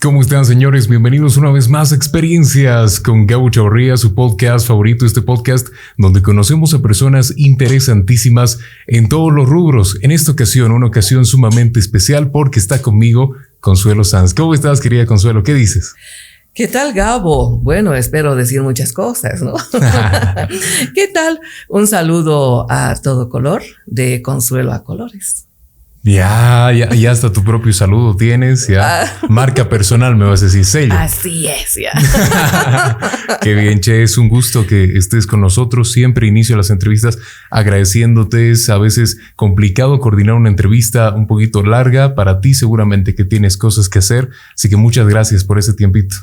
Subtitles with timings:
[0.00, 0.86] ¿Cómo están, señores?
[0.86, 6.22] Bienvenidos una vez más a Experiencias con Gabo Chavarría, su podcast favorito, este podcast donde
[6.22, 9.98] conocemos a personas interesantísimas en todos los rubros.
[10.02, 14.34] En esta ocasión, una ocasión sumamente especial porque está conmigo Consuelo Sanz.
[14.34, 15.42] ¿Cómo estás, querida Consuelo?
[15.42, 15.96] ¿Qué dices?
[16.54, 17.58] ¿Qué tal, Gabo?
[17.58, 19.54] Bueno, espero decir muchas cosas, ¿no?
[20.94, 21.40] ¿Qué tal?
[21.68, 25.47] Un saludo a todo color, de Consuelo a Colores.
[26.02, 29.02] Ya, ya, ya hasta tu propio saludo tienes, ya.
[29.02, 29.12] Ah.
[29.28, 30.94] Marca personal, me vas a decir sello.
[30.94, 31.92] Así es, ya.
[33.42, 35.92] Qué bien, Che, es un gusto que estés con nosotros.
[35.92, 37.18] Siempre inicio las entrevistas
[37.50, 38.52] agradeciéndote.
[38.52, 42.14] Es a veces complicado coordinar una entrevista un poquito larga.
[42.14, 44.30] Para ti seguramente que tienes cosas que hacer.
[44.54, 46.16] Así que muchas gracias por ese tiempito.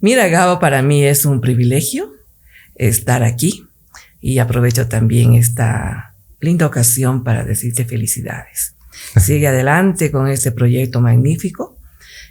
[0.00, 2.12] Mira, Gabo, para mí es un privilegio
[2.74, 3.66] estar aquí
[4.20, 8.75] y aprovecho también esta linda ocasión para decirte felicidades.
[9.16, 11.78] Sigue adelante con este proyecto magnífico.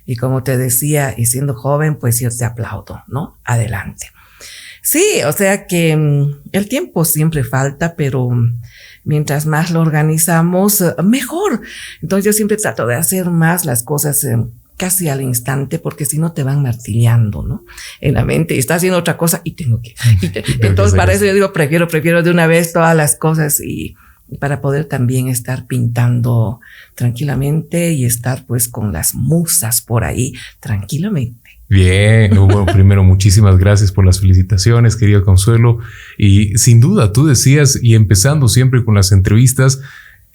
[0.06, 3.40] Y como te decía, y siendo joven, pues yo te aplaudo, ¿no?
[3.44, 4.12] Adelante.
[4.86, 8.62] Sí, o sea que mm, el tiempo siempre falta, pero mm,
[9.04, 11.62] mientras más lo organizamos, eh, mejor.
[12.04, 14.38] Entonces yo siempre trato de hacer más las cosas eh,
[14.78, 17.66] casi al instante, porque si no te van martillando, ¿no?
[18.00, 19.96] En la mente y estás haciendo otra cosa y tengo que.
[20.62, 23.96] entonces para eso yo digo, prefiero, prefiero de una vez todas las cosas y
[24.40, 26.60] para poder también estar pintando
[26.96, 31.46] tranquilamente y estar pues con las musas por ahí tranquilamente.
[31.68, 35.80] Bien, bueno, primero muchísimas gracias por las felicitaciones, querido Consuelo.
[36.18, 39.82] Y sin duda, tú decías, y empezando siempre con las entrevistas,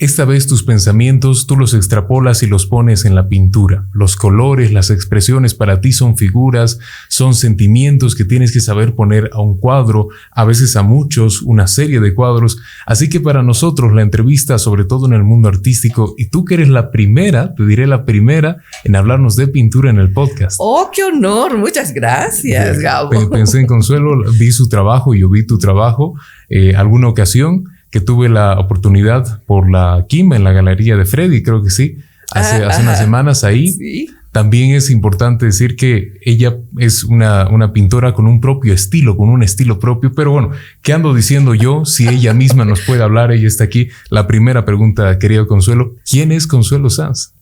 [0.00, 3.84] esta vez tus pensamientos tú los extrapolas y los pones en la pintura.
[3.92, 9.28] Los colores, las expresiones para ti son figuras, son sentimientos que tienes que saber poner
[9.34, 12.58] a un cuadro, a veces a muchos, una serie de cuadros.
[12.86, 16.54] Así que para nosotros la entrevista, sobre todo en el mundo artístico, y tú que
[16.54, 20.56] eres la primera, te diré la primera en hablarnos de pintura en el podcast.
[20.60, 23.10] Oh, qué honor, muchas gracias, Gabo.
[23.28, 26.14] Pensé en Consuelo, vi su trabajo, y yo vi tu trabajo
[26.48, 31.42] eh, alguna ocasión que tuve la oportunidad por la Kim en la galería de Freddy,
[31.42, 31.98] creo que sí,
[32.32, 34.08] hace, hace unas semanas ahí.
[34.32, 39.28] También es importante decir que ella es una, una pintora con un propio estilo, con
[39.28, 40.50] un estilo propio, pero bueno,
[40.82, 41.84] ¿qué ando diciendo yo?
[41.84, 43.88] Si ella misma nos puede hablar, ella está aquí.
[44.08, 47.32] La primera pregunta, querido Consuelo, ¿quién es Consuelo Sanz?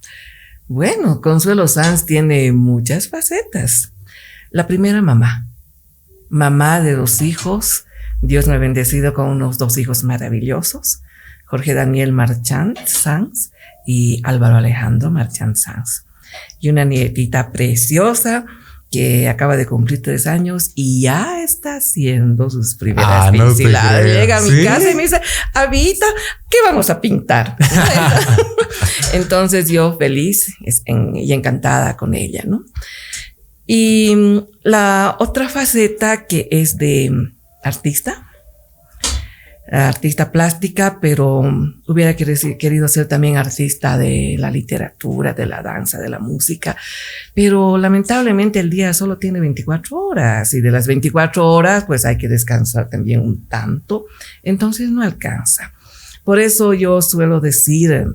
[0.66, 3.92] Bueno, Consuelo Sanz tiene muchas facetas.
[4.50, 5.46] La primera, mamá.
[6.30, 7.84] Mamá de dos hijos,
[8.20, 11.02] Dios me ha bendecido con unos dos hijos maravillosos,
[11.46, 13.52] Jorge Daniel Marchand Sanz
[13.86, 16.04] y Álvaro Alejandro Marchand Sanz.
[16.60, 18.44] Y una nietita preciosa
[18.90, 24.40] que acaba de cumplir tres años y ya está haciendo sus primeras ah, Llega a
[24.40, 25.20] mi casa y me dice,
[25.54, 26.06] Avita,
[26.50, 27.56] ¿qué vamos a pintar?
[29.12, 30.54] Entonces yo feliz
[30.86, 32.64] y encantada con ella, ¿no?
[33.66, 37.30] Y la otra faceta que es de
[37.62, 38.28] artista,
[39.70, 41.42] artista plástica, pero
[41.86, 46.76] hubiera querido ser también artista de la literatura, de la danza, de la música,
[47.34, 52.16] pero lamentablemente el día solo tiene 24 horas y de las 24 horas pues hay
[52.16, 54.06] que descansar también un tanto,
[54.42, 55.74] entonces no alcanza.
[56.24, 58.06] Por eso yo suelo decir,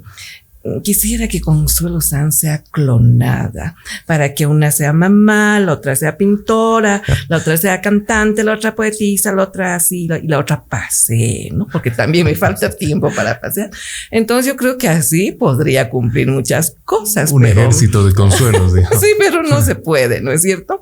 [0.82, 3.76] quisiera que Consuelo Sanz sea clonada
[4.06, 8.74] para que una sea mamá, la otra sea pintora, la otra sea cantante, la otra
[8.74, 11.68] poetisa, la otra así y la otra pase, ¿no?
[11.68, 13.72] Porque también me falta tiempo para pasear.
[14.10, 17.32] Entonces yo creo que así podría cumplir muchas cosas.
[17.32, 18.74] Un ejército de consuelos.
[19.00, 20.82] sí, pero no se puede, ¿no es cierto?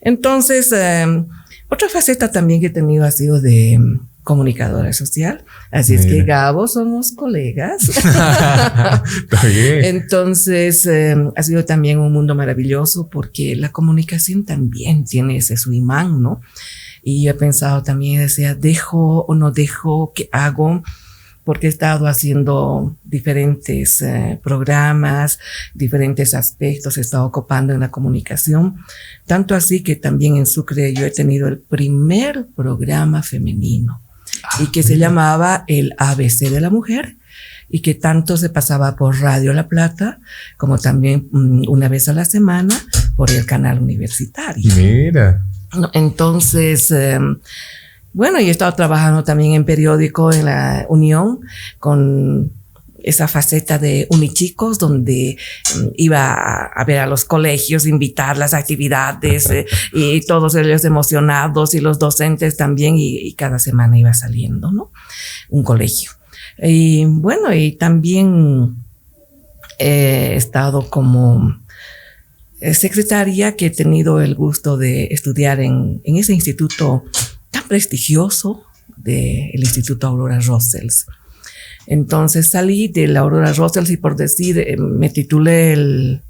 [0.00, 1.26] Entonces, em,
[1.68, 3.78] otra faceta también que he tenido ha sido de
[4.22, 5.44] comunicadora social.
[5.70, 7.90] Así es que Gabo somos colegas.
[9.82, 15.72] Entonces em, ha sido también un mundo maravilloso porque la comunicación también tiene ese su
[15.72, 16.40] imán, ¿no?
[17.02, 20.82] Y he pensado también, decía, dejo o no dejo, ¿qué hago?
[21.42, 25.38] porque he estado haciendo diferentes eh, programas,
[25.74, 28.76] diferentes aspectos, he estado ocupando en la comunicación,
[29.26, 34.00] tanto así que también en Sucre yo he tenido el primer programa femenino
[34.60, 37.16] y que se llamaba el ABC de la mujer
[37.68, 40.18] y que tanto se pasaba por Radio La Plata
[40.56, 42.74] como también mm, una vez a la semana
[43.16, 44.74] por el canal universitario.
[44.74, 45.44] Mira.
[45.92, 47.38] Entonces, em,
[48.12, 51.40] bueno, yo he estado trabajando también en periódico en la Unión
[51.78, 52.50] con
[53.02, 55.36] esa faceta de Unichicos, donde
[55.76, 56.34] mm, iba
[56.66, 61.98] a, ver a los colegios, invitar las actividades eh, y todos ellos emocionados y los
[61.98, 64.90] docentes también y, cada semana iba saliendo, ¿no?
[65.48, 66.10] Un colegio.
[66.58, 68.76] Y bueno, y también
[69.78, 71.60] he estado como
[72.60, 77.04] eh, secretaria que he tenido el gusto de estudiar en, ese instituto
[77.50, 78.64] tan prestigioso
[78.98, 81.06] del Instituto Aurora Rossells.
[81.90, 86.22] Entonces salí de la Aurora Rossells y por decir, eh, me titulé el,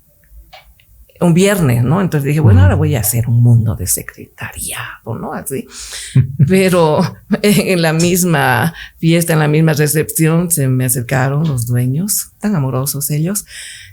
[1.21, 2.01] un viernes, ¿no?
[2.01, 5.35] Entonces dije, bueno, ahora voy a hacer un mundo de secretariado, ¿no?
[5.35, 5.67] Así.
[6.49, 7.03] Pero
[7.43, 13.11] en la misma fiesta, en la misma recepción, se me acercaron los dueños, tan amorosos
[13.11, 13.45] ellos,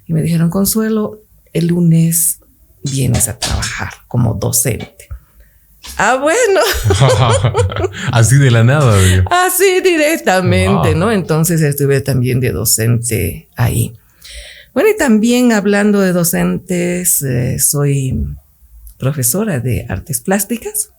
[0.05, 1.19] y me dijeron, Consuelo,
[1.51, 2.39] el lunes
[2.81, 5.09] vienes a trabajar como docente.
[5.97, 6.61] Ah, bueno.
[8.11, 8.95] Así de la nada.
[9.31, 11.11] Así directamente, ¿no?
[11.11, 13.93] Entonces estuve también de docente ahí.
[14.73, 18.27] Bueno, y también hablando de docentes, eh, soy
[18.99, 20.91] profesora de artes plásticas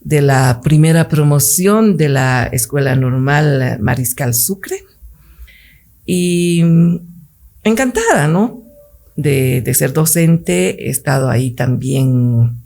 [0.00, 4.84] de la primera promoción de la Escuela Normal Mariscal Sucre.
[6.06, 6.62] Y
[7.64, 8.62] encantada, ¿no?
[9.16, 12.62] De, de ser docente, he estado ahí también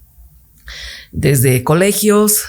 [1.12, 2.44] desde colegios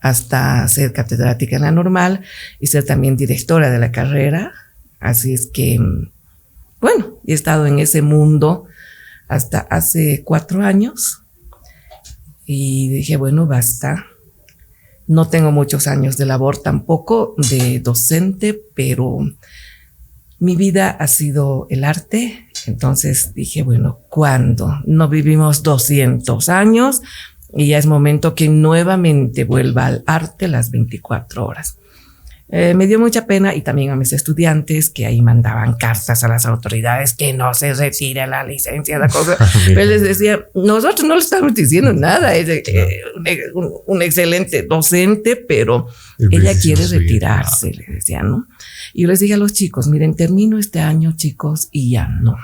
[0.00, 2.22] hasta ser catedrática en la normal
[2.60, 4.52] y ser también directora de la carrera.
[5.00, 5.78] Así es que,
[6.80, 8.66] bueno, he estado en ese mundo
[9.28, 11.22] hasta hace cuatro años
[12.44, 14.06] y dije, bueno, basta.
[15.08, 19.18] No tengo muchos años de labor tampoco de docente, pero
[20.38, 22.48] mi vida ha sido el arte.
[22.66, 24.80] Entonces dije, bueno, ¿cuándo?
[24.84, 27.02] No vivimos 200 años,
[27.56, 31.78] y ya es momento que nuevamente vuelva al arte las 24 horas.
[32.48, 36.28] Eh, me dio mucha pena y también a mis estudiantes que ahí mandaban cartas a
[36.28, 39.36] las autoridades que no se retire la licencia, la cosa.
[39.66, 42.62] Pero les decía, nosotros no le estamos diciendo nada, es eh,
[43.52, 45.88] un, excelente docente, pero
[46.30, 48.46] ella quiere retirarse, le decía, ¿no?
[48.94, 52.36] Y les dije a los chicos, miren, termino este año, chicos, y ya no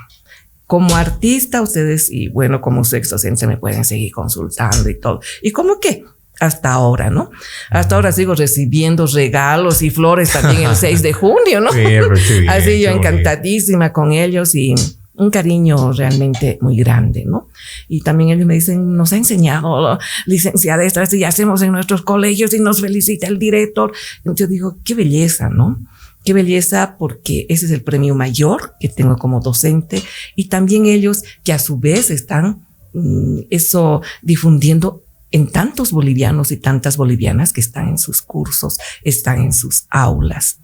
[0.73, 5.19] como artista, ustedes y bueno, como su docente me pueden seguir consultando y todo.
[5.43, 6.03] ¿Y cómo qué?
[6.39, 7.29] Hasta ahora, ¿no?
[7.69, 11.69] Hasta ahora sigo recibiendo regalos y flores también el 6 de junio, ¿no?
[12.49, 14.73] Así yo encantadísima con ellos y
[15.13, 17.49] un cariño realmente muy grande, ¿no?
[17.87, 22.51] Y también ellos me dicen, nos ha enseñado, licenciada, esto, y hacemos en nuestros colegios
[22.55, 23.93] y nos felicita el director.
[24.17, 25.77] Entonces yo digo, qué belleza, ¿no?
[26.23, 30.01] Qué belleza porque ese es el premio mayor que tengo como docente
[30.35, 36.57] y también ellos que a su vez están mm, eso difundiendo en tantos bolivianos y
[36.57, 40.59] tantas bolivianas que están en sus cursos, están en sus aulas.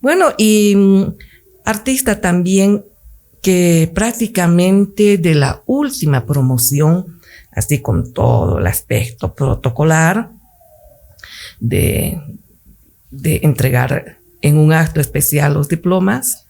[0.00, 1.14] Bueno, y mm,
[1.64, 2.84] artista también
[3.40, 7.20] que prácticamente de la última promoción,
[7.52, 10.30] así con todo el aspecto protocolar,
[11.60, 12.20] de,
[13.10, 16.46] de entregar en un acto especial los diplomas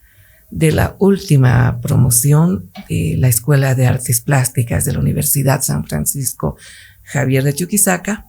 [0.51, 6.57] de la última promoción de la Escuela de Artes Plásticas de la Universidad San Francisco
[7.05, 8.27] Javier de Chuquisaca,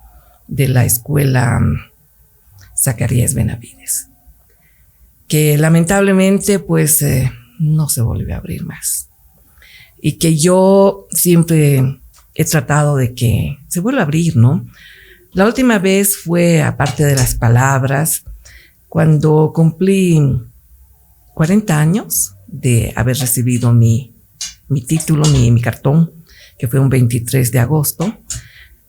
[0.47, 1.77] de la Escuela mm,
[2.77, 4.07] Zacarías Benavides,
[5.27, 9.09] que lamentablemente pues eh, no se volvió a abrir más.
[10.01, 12.01] Y que yo siempre
[12.35, 14.65] he tratado de que se vuelva a abrir, ¿no?
[15.31, 18.23] La última vez fue, aparte de las palabras,
[18.93, 20.21] cuando cumplí
[21.33, 24.13] 40 años de haber recibido mi,
[24.67, 26.11] mi título, mi, mi cartón,
[26.59, 28.15] que fue un 23 de agosto.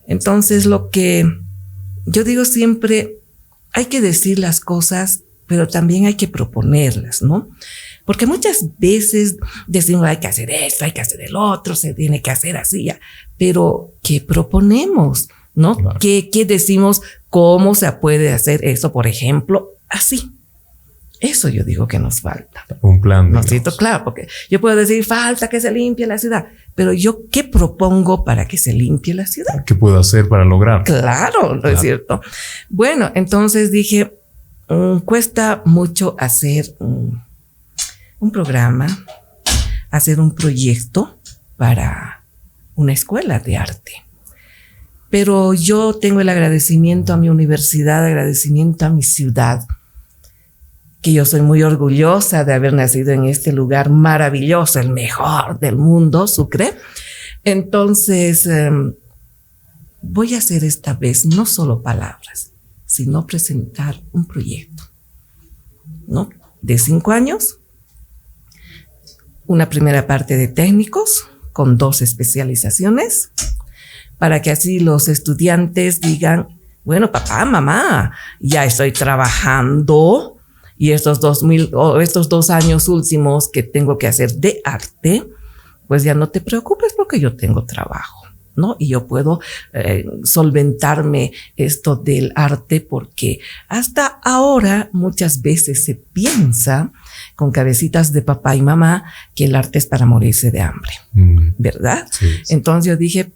[0.05, 1.25] Entonces lo que
[2.05, 3.15] yo digo siempre,
[3.73, 7.49] hay que decir las cosas, pero también hay que proponerlas, ¿no?
[8.05, 12.21] Porque muchas veces decimos, hay que hacer esto, hay que hacer el otro, se tiene
[12.21, 12.91] que hacer así,
[13.39, 15.29] pero ¿qué proponemos?
[15.55, 15.75] ¿No?
[15.99, 17.01] ¿Qué, ¿Qué decimos?
[17.31, 19.71] ¿Cómo se puede hacer eso, por ejemplo?
[19.89, 20.31] Así.
[21.21, 22.65] Eso yo digo que nos falta.
[22.81, 23.31] Un plan.
[23.31, 27.29] No cierto, claro, porque yo puedo decir falta que se limpie la ciudad, pero yo
[27.31, 29.63] qué propongo para que se limpie la ciudad?
[29.65, 30.83] ¿Qué puedo hacer para lograr?
[30.83, 32.21] Claro, ¿no es cierto?
[32.69, 34.13] Bueno, entonces dije,
[34.67, 37.23] mm, cuesta mucho hacer un,
[38.19, 38.87] un programa,
[39.89, 41.17] hacer un proyecto
[41.57, 42.23] para
[42.75, 44.04] una escuela de arte.
[45.09, 49.65] Pero yo tengo el agradecimiento a mi universidad, agradecimiento a mi ciudad,
[51.01, 55.75] que yo soy muy orgullosa de haber nacido en este lugar maravilloso, el mejor del
[55.75, 56.73] mundo, Sucre.
[57.43, 58.95] Entonces, em,
[60.01, 62.51] voy a hacer esta vez no solo palabras,
[62.85, 64.83] sino presentar un proyecto,
[66.07, 66.29] ¿no?
[66.61, 67.59] De cinco años,
[69.45, 73.29] una primera parte de técnicos con dos especializaciones,
[74.17, 76.47] para que así los estudiantes digan,
[76.83, 80.37] bueno, papá, mamá, ya estoy trabajando
[80.77, 85.23] y estos dos, mil, o estos dos años últimos que tengo que hacer de arte,
[85.87, 88.25] pues ya no te preocupes porque yo tengo trabajo.
[88.55, 88.77] ¿no?
[88.79, 89.41] Y yo puedo
[89.73, 96.91] eh, solventarme esto del arte porque hasta ahora muchas veces se piensa
[97.35, 101.49] con cabecitas de papá y mamá que el arte es para morirse de hambre, mm.
[101.57, 102.07] ¿verdad?
[102.47, 103.33] Entonces yo dije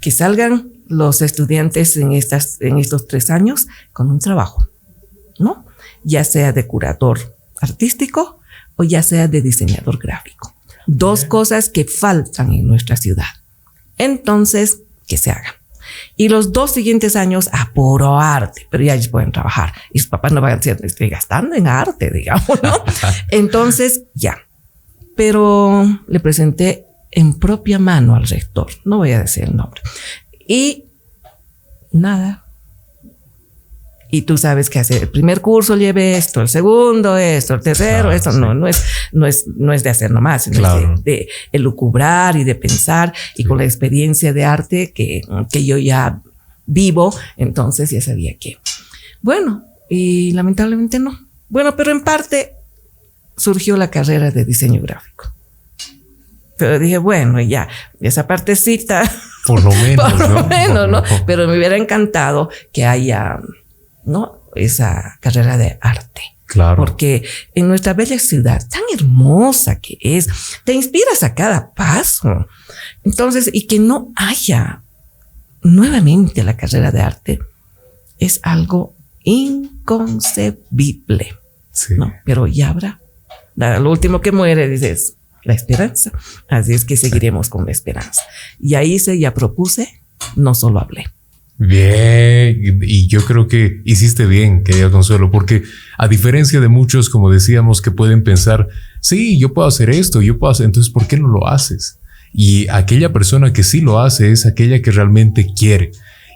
[0.00, 4.68] que salgan los estudiantes en, estas, en estos tres años con un trabajo,
[5.38, 5.64] ¿no?
[6.04, 8.40] Ya sea de curador artístico
[8.76, 10.54] o ya sea de diseñador gráfico.
[10.86, 13.26] Dos cosas que faltan en nuestra ciudad.
[13.98, 15.56] Entonces, que se haga.
[16.16, 20.08] Y los dos siguientes años a puro arte, pero ya ellos pueden trabajar y sus
[20.08, 22.84] papás no van a decir, estoy gastando en arte, digamos, ¿no?
[23.30, 24.38] Entonces, ya.
[25.16, 29.80] Pero le presenté en propia mano al rector, no voy a decir el nombre.
[30.46, 30.84] Y
[31.92, 32.48] nada,
[34.10, 38.10] y tú sabes que hacer el primer curso lleve esto, el segundo esto, el tercero
[38.10, 42.36] esto, no, no es, no es, no es de hacer nomás, sino de, de elucubrar
[42.36, 46.22] y de pensar y con la experiencia de arte que, que yo ya
[46.64, 48.58] vivo, entonces ya sabía que,
[49.20, 51.18] bueno, y lamentablemente no.
[51.48, 52.52] Bueno, pero en parte
[53.36, 55.32] surgió la carrera de diseño gráfico.
[56.58, 57.68] Pero dije, bueno, ya,
[58.00, 59.10] esa partecita.
[59.46, 60.12] Por lo menos.
[60.18, 61.02] por lo menos, ¿no?
[61.26, 63.38] Pero me hubiera encantado que haya
[64.08, 64.40] ¿no?
[64.54, 66.22] Esa carrera de arte.
[66.46, 66.76] Claro.
[66.76, 67.24] Porque
[67.54, 70.28] en nuestra bella ciudad, tan hermosa que es,
[70.64, 72.48] te inspiras a cada paso.
[73.04, 74.82] Entonces, y que no haya
[75.62, 77.38] nuevamente la carrera de arte
[78.18, 80.56] es algo inconcebible.
[81.70, 81.94] Sí.
[81.96, 82.14] ¿no?
[82.24, 82.98] Pero ya habrá.
[83.54, 86.12] Lo último que muere, dices, la esperanza.
[86.48, 88.22] Así es que seguiremos con la esperanza.
[88.60, 90.02] Y ahí se ya propuse,
[90.36, 91.06] no solo hablé.
[91.60, 95.64] Bien, y yo creo que hiciste bien, querido Consuelo, porque
[95.98, 98.68] a diferencia de muchos, como decíamos, que pueden pensar,
[99.00, 101.98] sí, yo puedo hacer esto, yo puedo hacer, entonces, ¿por qué no lo haces?
[102.32, 105.90] Y aquella persona que sí lo hace es aquella que realmente quiere.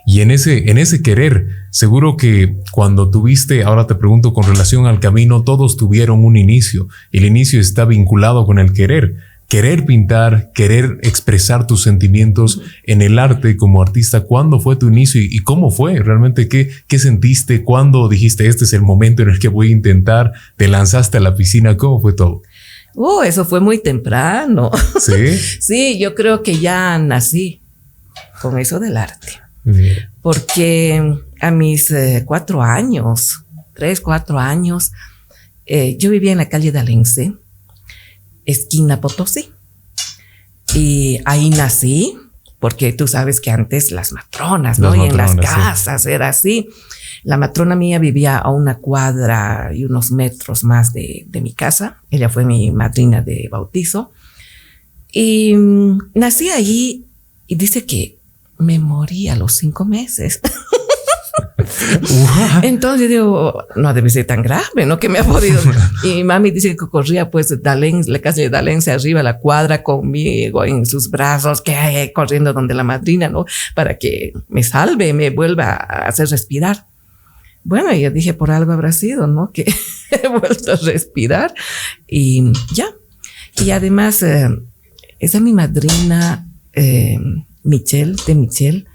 [0.05, 4.85] Y en ese, en ese querer, seguro que cuando tuviste, ahora te pregunto con relación
[4.85, 6.87] al camino, todos tuvieron un inicio.
[7.11, 9.15] El inicio está vinculado con el querer
[9.53, 14.21] querer pintar, querer expresar tus sentimientos en el arte como artista.
[14.21, 15.99] ¿Cuándo fue tu inicio y, cómo fue?
[15.99, 17.63] ¿Realmente qué, qué sentiste?
[17.63, 20.31] ¿Cuándo dijiste este es el momento en el que voy a intentar?
[20.57, 21.77] ¿Te lanzaste a la piscina?
[21.77, 22.41] ¿Cómo fue todo?
[22.95, 24.71] Oh, eso fue muy temprano.
[24.99, 25.37] Sí.
[25.59, 27.61] sí, yo creo que ya nací
[28.41, 29.42] con eso del arte.
[30.21, 33.43] Porque a mis eh, cuatro años,
[33.73, 34.91] tres, cuatro años,
[35.65, 37.33] eh, yo vivía en la calle de Alense
[38.45, 39.51] esquina Potosí.
[40.75, 42.17] Y ahí nací,
[42.59, 44.95] porque tú sabes que antes las matronas, ¿no?
[44.95, 46.69] y en las casas era así.
[47.23, 52.01] La matrona mía vivía a una cuadra y unos metros más de, de mi casa.
[52.09, 54.11] Ella fue mi madrina de bautizo.
[55.11, 57.05] Y mm, nací ahí
[57.47, 58.17] y dice que
[58.63, 60.41] me morí a los cinco meses.
[62.61, 64.99] Entonces digo, no debe ser tan grave, ¿no?
[64.99, 65.59] Que me ha podido.
[66.03, 69.83] Y mami dice que corría pues Dalén, la casa de Dalén se arriba la cuadra
[69.83, 73.45] conmigo en sus brazos, que corriendo donde la madrina, ¿no?
[73.75, 76.87] Para que me salve, me vuelva a hacer respirar.
[77.63, 79.51] Bueno, yo dije, por algo habrá sido, ¿no?
[79.53, 79.73] Que
[80.11, 81.53] he vuelto a respirar
[82.07, 82.87] y ya.
[83.63, 84.49] Y además, eh,
[85.19, 87.19] esa mi madrina, eh,
[87.63, 88.85] Michelle, de Michelle,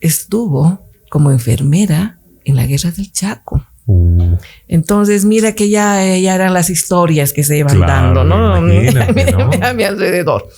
[0.00, 3.66] estuvo como enfermera en la guerra del Chaco.
[3.86, 4.36] Uh.
[4.68, 8.54] Entonces, mira que ya, ya, eran las historias que se iban dando, ¿no?
[8.54, 10.48] a, mi, alrededor.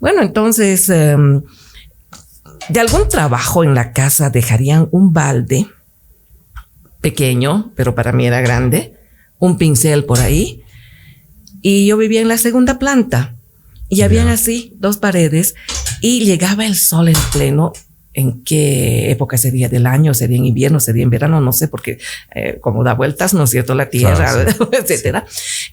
[0.00, 1.42] Bueno, entonces, em,
[2.68, 5.66] de algún trabajo en la casa dejarían un balde
[7.00, 8.94] pequeño, pero para mí era grande,
[9.38, 10.62] un pincel por ahí,
[11.60, 13.34] y yo vivía en la segunda planta.
[13.90, 15.54] Y habían así dos paredes
[16.00, 17.72] y llegaba el sol en pleno
[18.18, 21.98] en qué época sería del año, sería en invierno, sería en verano, no sé, porque
[22.34, 23.76] eh, como da vueltas, ¿no es cierto?
[23.76, 25.24] La tierra, etcétera.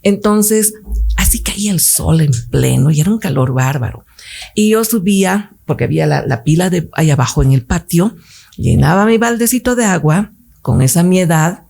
[0.03, 0.75] Entonces,
[1.17, 4.05] así caía el sol en pleno y era un calor bárbaro.
[4.53, 8.15] Y yo subía, porque había la, pila de ahí abajo en el patio,
[8.57, 11.63] llenaba mi baldecito de agua con esa mi edad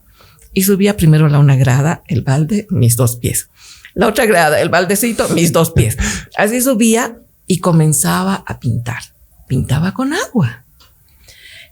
[0.54, 3.50] y subía primero a una grada, el balde, mis dos pies.
[3.94, 5.96] La otra grada, el baldecito, mis dos pies.
[6.38, 9.02] Así subía y comenzaba a pintar.
[9.48, 10.66] Pintaba con agua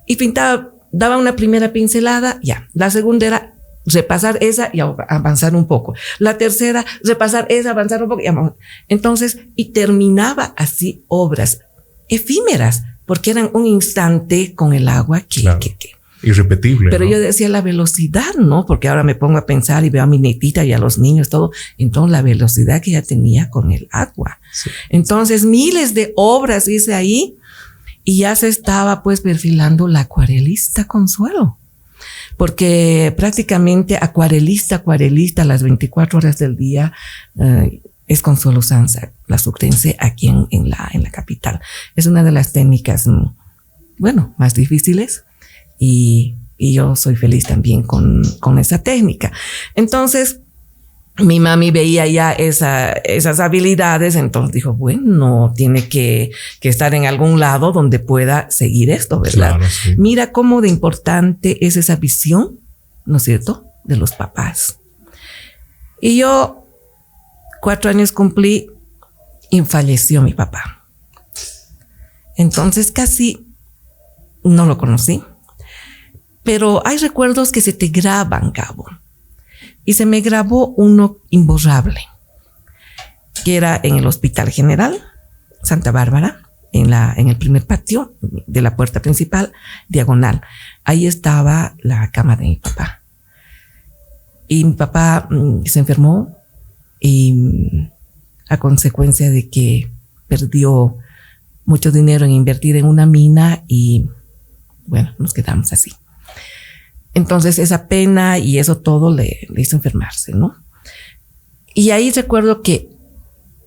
[0.05, 2.67] y pintaba, daba una primera pincelada, ya.
[2.73, 3.53] La segunda era
[3.85, 5.93] repasar esa y avanzar un poco.
[6.19, 8.21] La tercera, repasar esa, avanzar un poco.
[8.21, 8.27] Y
[8.89, 11.61] Entonces, y terminaba así obras
[12.09, 15.91] efímeras, porque eran un instante con el agua que, que,
[16.23, 16.89] irrepetible.
[16.89, 18.65] Pero yo decía la velocidad, ¿no?
[18.65, 21.29] Porque ahora me pongo a pensar y veo a mi netita y a los niños,
[21.29, 21.51] todo.
[21.77, 24.39] Entonces, la velocidad que ella tenía con el agua.
[24.89, 27.37] Entonces, miles de obras hice ahí
[28.03, 31.57] y ya se estaba pues perfilando la acuarelista Consuelo.
[32.37, 36.93] Porque prácticamente acuarelista, acuarelista, las 24 horas del día,
[37.39, 41.61] eh, es Consuelo Sanza, la sucrense aquí en, la, en la capital.
[41.95, 43.35] Es una de las técnicas, mm,
[43.97, 45.23] bueno, más difíciles
[45.79, 49.31] y, y yo soy feliz también con, con esa técnica.
[49.75, 50.39] Entonces,
[51.17, 57.05] mi mami veía ya esa, esas habilidades, entonces dijo, bueno, tiene que, que, estar en
[57.05, 59.59] algún lado donde pueda seguir esto, ¿verdad?
[59.97, 62.59] Mira cómo de importante es esa visión,
[63.05, 64.79] ¿no es cierto?, de los papás.
[66.01, 66.65] Y yo,
[67.61, 68.71] cuatro años cumplí
[69.51, 70.83] y falleció mi papá.
[72.35, 73.45] Entonces casi
[74.43, 75.23] no lo conocí,
[76.43, 78.85] pero hay recuerdos que se te graban, Cabo
[79.85, 81.99] y se me grabó uno imborrable,
[83.43, 85.01] que era en el Hospital General
[85.61, 89.53] Santa Bárbara, en, la, en el primer patio de la puerta principal,
[89.87, 90.41] diagonal.
[90.83, 93.01] Ahí estaba la cama de mi papá.
[94.47, 96.35] Y mi papá mm, se enfermó
[96.99, 97.91] y mm,
[98.49, 99.91] a consecuencia de que
[100.27, 100.97] perdió
[101.65, 104.09] mucho dinero en invertir en una mina y
[104.85, 105.93] bueno, nos quedamos así.
[107.13, 110.55] Entonces esa pena y eso todo le, hizo enfermarse, ¿no?
[111.75, 112.89] Y ahí recuerdo que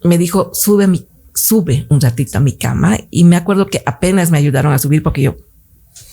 [0.03, 4.31] me dijo, sube, mi, sube un ratito a mi cama y me acuerdo que apenas
[4.31, 5.37] me ayudaron a subir porque yo,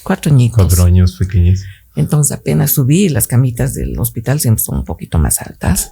[0.03, 0.57] cuatro añitos.
[0.57, 1.63] Cuatro años pequeños.
[1.95, 5.91] Entonces apenas subí, las camitas del hospital siempre son un poquito más altas.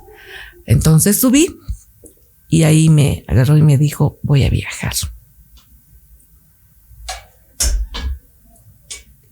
[0.65, 1.55] Entonces subí
[2.50, 4.93] y ahí me agarró y me dijo, voy a viajar.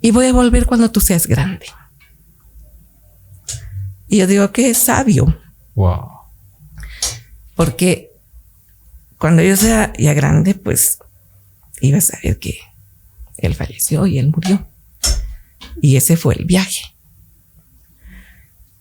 [0.02, 1.66] Y voy a volver cuando tú seas grande.
[4.10, 5.38] Y yo digo que es sabio.
[5.76, 6.10] Wow.
[7.56, 8.12] Porque
[9.18, 10.98] cuando yo sea ya grande, pues
[11.80, 12.60] iba a saber que
[13.38, 14.66] él falleció y él murió.
[15.82, 16.82] Y ese fue el viaje.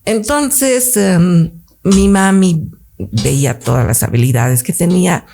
[0.04, 5.26] Entonces, em, mi mami veía todas las habilidades que tenía.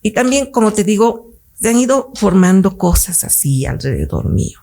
[0.00, 4.60] Y también, como te digo, se han ido formando cosas así alrededor mío.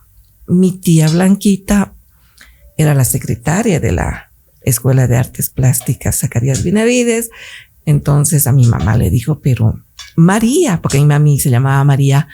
[0.47, 1.93] Mi tía Blanquita
[2.77, 4.28] era la secretaria de la
[4.61, 7.29] Escuela de Artes Plásticas Zacarías Benavides.
[7.85, 9.79] Entonces a mi mamá le dijo, pero
[10.15, 12.27] María, porque mi mami se llamaba María,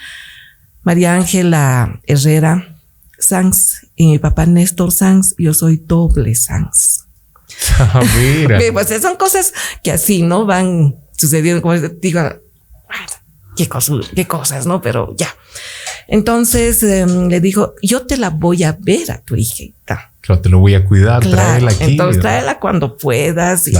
[0.83, 2.75] María Ángela Herrera
[3.19, 7.05] Sanz y mi papá Néstor Sanz, yo soy doble Sanz.
[7.79, 8.59] Ah, mira.
[8.73, 10.45] pues son cosas que así, ¿no?
[10.45, 12.21] Van sucediendo, como digo,
[13.55, 14.81] qué cosas, qué cosas, ¿no?
[14.81, 15.33] Pero ya.
[16.07, 20.13] Entonces em, le dijo, yo te la voy a ver a tu hijita.
[20.25, 21.83] Claro, te lo voy a cuidar, tráela aquí.
[21.83, 23.67] Entonces, tráela cuando puedas.
[23.67, 23.75] Y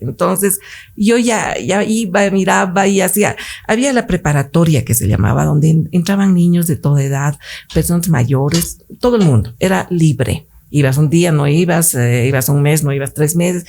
[0.00, 0.58] entonces,
[0.96, 3.36] yo ya, ya iba, miraba y hacía.
[3.68, 7.38] Había la preparatoria que se llamaba, donde entraban niños de toda edad,
[7.74, 9.54] personas mayores, todo el mundo.
[9.58, 10.46] Era libre.
[10.70, 13.66] Ibas un día, no ibas, eh, ibas un mes, no ibas tres meses.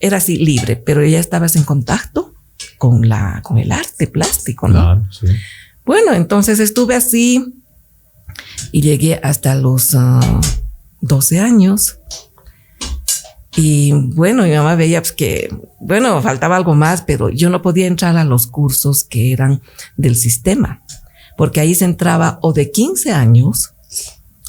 [0.00, 2.34] Era así libre, pero ya estabas en contacto
[2.78, 4.80] con la, con el arte plástico, ¿no?
[4.80, 5.26] Claro, sí.
[5.84, 7.62] Bueno, entonces estuve así
[8.72, 9.94] y llegué hasta los.
[9.94, 10.40] Ah,
[11.06, 11.98] 12 años.
[13.56, 15.48] Y bueno, mi mamá veía pues, que,
[15.80, 19.62] bueno, faltaba algo más, pero yo no podía entrar a los cursos que eran
[19.96, 20.82] del sistema,
[21.38, 23.72] porque ahí se entraba o de 15 años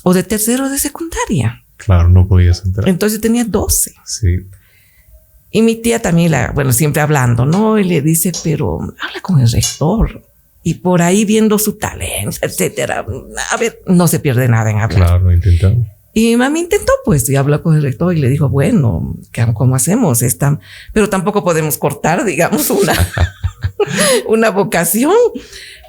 [0.03, 1.63] o de tercero de secundaria.
[1.77, 2.89] Claro, no podías entrar.
[2.89, 3.93] Entonces tenía 12.
[4.03, 4.39] Sí.
[5.51, 7.79] Y mi tía también, la, bueno, siempre hablando, ¿no?
[7.79, 10.23] Y le dice, pero habla con el rector.
[10.63, 13.05] Y por ahí viendo su talento, etcétera.
[13.51, 14.99] A ver, no se pierde nada en hablar.
[14.99, 15.87] Claro, intentamos.
[16.17, 19.15] Y mami intentó, pues, y habló con el rector y le dijo, bueno,
[19.53, 20.23] ¿cómo hacemos?
[20.23, 20.59] Esta?
[20.91, 22.93] Pero tampoco podemos cortar, digamos, una,
[24.27, 25.13] una vocación.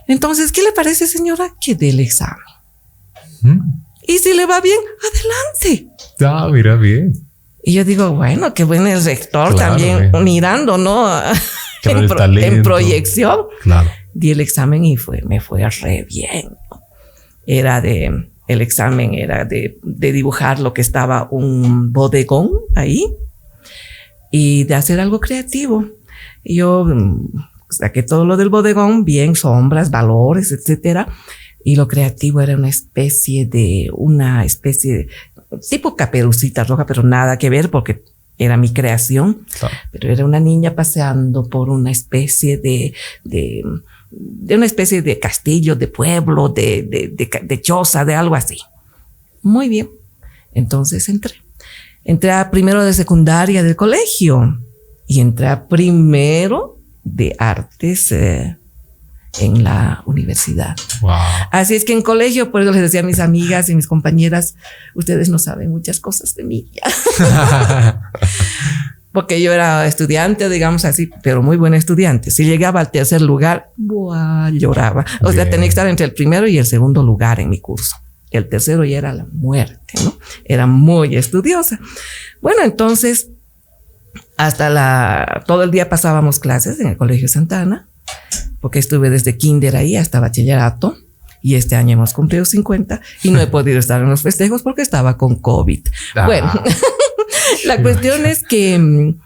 [0.07, 1.55] Entonces, ¿qué le parece, señora?
[1.59, 2.45] Que dé el examen.
[4.07, 5.89] Y si le va bien, adelante.
[6.21, 7.15] Ah, mira, bien.
[7.63, 11.09] Y yo digo, bueno, qué bueno el rector también mirando, ¿no?
[11.85, 13.47] en, en, proyección.
[13.63, 13.91] Claro.
[14.13, 16.51] Di el examen y fue, me fue re bien.
[17.47, 23.05] Era de el examen era de, dibujar lo que estaba un bodegón ahí
[24.33, 25.87] y de hacer algo creativo.
[26.45, 27.29] yo mm,
[27.71, 31.09] saqué todo lo del bodegón, bien sombras, valores, etcétera.
[31.63, 35.09] Y lo creativo era una especie de, una especie de,
[35.69, 38.03] tipo caperucita roja, pero nada que ver porque
[38.39, 39.45] era mi creación.
[39.93, 43.63] Pero era una niña paseando por una especie de, de
[44.11, 48.59] de una especie de castillo, de pueblo, de, de, de, choza, de algo así.
[49.43, 49.89] Muy bien.
[50.53, 51.35] Entonces entré.
[52.05, 54.59] Entré a primero de secundaria del colegio
[55.07, 58.57] y entré a primero de artes eh,
[59.41, 60.75] en la universidad.
[61.51, 64.55] Así es que en colegio, por eso les decía a mis amigas y mis compañeras,
[64.95, 66.71] ustedes no saben muchas cosas de mí.
[69.13, 72.31] Porque yo era estudiante, digamos así, pero muy buena estudiante.
[72.31, 73.71] Si llegaba al tercer lugar,
[74.53, 75.05] lloraba.
[75.23, 77.97] O sea, tenía que estar entre el primero y el segundo lugar en mi curso.
[78.31, 80.19] El tercero ya era la muerte, ¿no?
[80.45, 81.81] Era muy estudiosa.
[82.43, 83.29] Bueno, entonces,
[84.37, 87.89] hasta la, todo el día pasábamos clases en el Colegio Santana
[88.61, 90.97] porque estuve desde kinder ahí hasta bachillerato
[91.41, 94.83] y este año hemos cumplido 50 y no he podido estar en los festejos porque
[94.83, 95.87] estaba con COVID.
[96.17, 96.27] Ah.
[96.27, 96.53] Bueno,
[97.65, 99.21] la cuestión es que mm,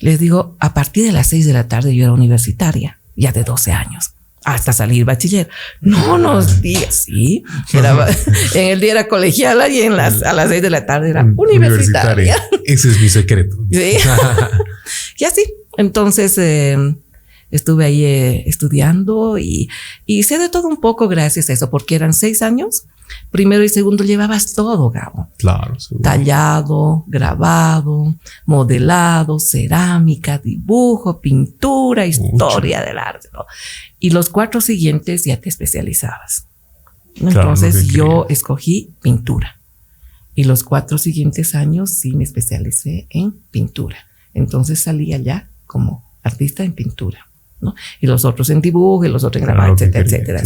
[0.00, 3.44] les digo, a partir de las 6 de la tarde yo era universitaria, ya de
[3.44, 4.12] 12 años
[4.44, 5.48] hasta salir bachiller.
[5.80, 7.44] No nos digas, sí.
[8.54, 11.26] en el día era colegiala y en las, a las seis de la tarde era
[11.36, 12.36] universitaria.
[12.64, 13.56] Ese es mi secreto.
[13.70, 13.98] Sí.
[15.18, 15.44] y así.
[15.76, 16.78] Entonces, eh,
[17.50, 19.68] estuve ahí eh, estudiando y,
[20.06, 22.86] y sé de todo un poco gracias a eso, porque eran seis años.
[23.30, 25.28] Primero y segundo llevabas todo, Gabo.
[25.36, 25.76] Claro.
[26.02, 28.14] Tallado, grabado,
[28.46, 33.28] modelado, cerámica, dibujo, pintura, historia del arte.
[33.98, 36.46] Y los cuatro siguientes ya te especializabas.
[37.16, 39.58] Entonces yo escogí pintura.
[40.34, 43.96] Y los cuatro siguientes años sí me especialicé en pintura.
[44.34, 47.27] Entonces salí allá como artista en pintura.
[48.00, 50.42] Y los otros en dibujo, y los otros en grabar, etcétera, etcétera.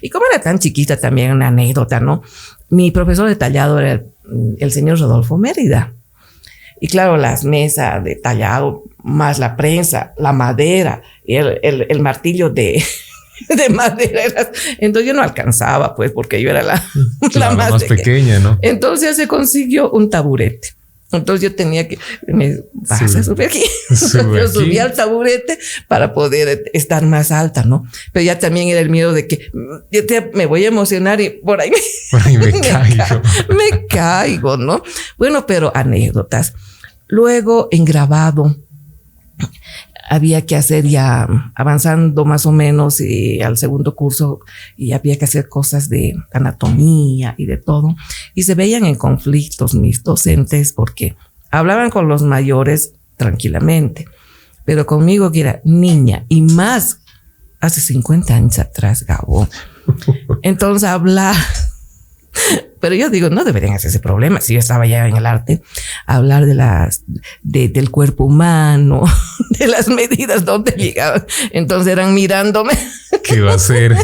[0.00, 2.22] Y como era tan chiquita también una anécdota, ¿no?
[2.70, 4.02] Mi profesor detallado era
[4.58, 5.92] el, señor Rodolfo Mérida.
[6.80, 12.50] Y claro, las mesas de tallado, más la prensa, la madera, y el, el, martillo
[12.50, 12.82] de,
[13.48, 14.50] de madera.
[14.78, 16.82] Entonces yo no alcanzaba, pues, porque yo era la,
[17.34, 18.58] la más pequeña, ¿no?
[18.62, 20.78] Entonces se consiguió un taburete.
[21.10, 23.62] Entonces yo tenía que, me vas a subir aquí.
[23.90, 27.86] yo subía al taburete para poder estar más alta, ¿no?
[28.12, 31.60] Pero ya también era el miedo de que mm, me voy a emocionar y por
[31.60, 33.22] ahí me, caigo.
[33.48, 34.82] me caigo, ¿no?
[35.16, 36.52] Bueno, pero anécdotas.
[37.06, 38.56] Luego en grabado,
[40.08, 44.40] había que hacer ya avanzando más o menos y al segundo curso
[44.76, 47.94] y había que hacer cosas de anatomía y de todo.
[48.34, 51.16] Y se veían en conflictos mis docentes porque
[51.50, 54.06] hablaban con los mayores tranquilamente,
[54.64, 57.00] pero conmigo que era niña y más
[57.60, 59.48] hace 50 años atrás, Gabo.
[60.42, 61.34] Entonces hablar
[62.80, 64.40] pero yo digo, no deberían hacer ese problema.
[64.40, 65.62] Si yo estaba ya en el arte,
[66.06, 67.04] hablar de las,
[67.42, 69.04] del cuerpo humano,
[69.58, 71.24] de las medidas donde llegaban.
[71.52, 72.72] Entonces eran mirándome.
[73.22, 73.96] ¿Qué va a ser?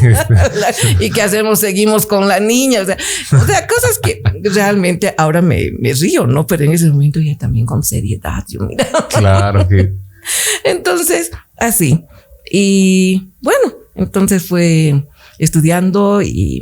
[0.99, 2.81] y qué hacemos, seguimos con la niña.
[2.81, 2.97] O sea,
[3.31, 6.47] o sea cosas que realmente ahora me, me, río, ¿no?
[6.47, 8.43] Pero en ese momento ya también con seriedad.
[8.47, 8.87] Yo mira.
[9.09, 9.93] Claro que.
[10.63, 12.05] Entonces, así.
[12.51, 15.07] Y bueno, entonces fue
[15.39, 16.61] estudiando y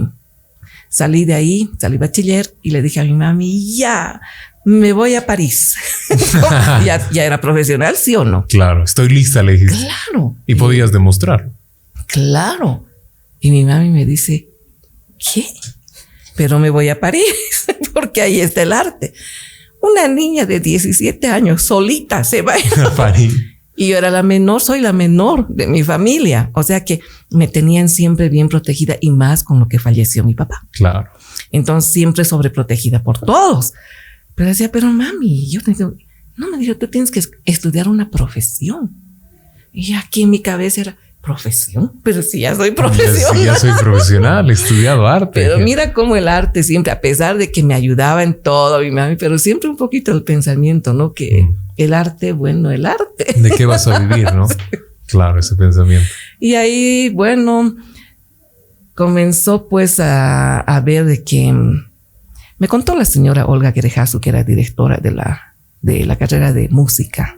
[0.93, 4.21] Salí de ahí, salí bachiller y le dije a mi mami, ya,
[4.63, 5.75] me voy a París.
[6.86, 8.45] ya, ya, era profesional, sí o no?
[8.47, 9.65] Claro, estoy lista, le dije.
[9.65, 10.36] Claro.
[10.45, 11.51] Y podías demostrarlo.
[12.06, 12.86] Claro.
[13.39, 14.49] Y mi mami me dice,
[15.17, 15.47] ¿qué?
[16.36, 19.15] Pero me voy a París porque ahí está el arte.
[19.82, 23.34] Una niña de 17 años solita se va a París.
[23.75, 26.51] Y yo era la menor, soy la menor de mi familia.
[26.53, 30.36] O sea que me tenían siempre bien protegida y más con lo que falleció mi
[30.36, 30.67] papá.
[30.71, 31.09] Claro.
[31.51, 33.73] Entonces siempre sobreprotegida por todos.
[34.36, 35.95] Pero decía, pero mami, yo tengo,
[36.38, 38.91] no me dijo, tú tienes que estudiar una profesión.
[39.71, 43.38] Y aquí en mi cabeza era, profesión, pero si ya soy profesional.
[43.38, 45.31] Sí, ya soy profesional, he estudiado arte.
[45.33, 48.91] Pero mira cómo el arte siempre, a pesar de que me ayudaba en todo, mi
[48.91, 51.13] mami, pero siempre un poquito el pensamiento, ¿no?
[51.13, 51.55] Que mm.
[51.77, 53.36] el arte, bueno, el arte.
[53.38, 54.47] ¿De qué vas a vivir, no?
[55.05, 56.07] Claro, ese pensamiento.
[56.39, 57.75] Y ahí, bueno,
[58.95, 61.86] comenzó pues a, a ver de que mm,
[62.57, 66.67] me contó la señora Olga Querejazo, que era directora de la, de la carrera de
[66.69, 67.38] música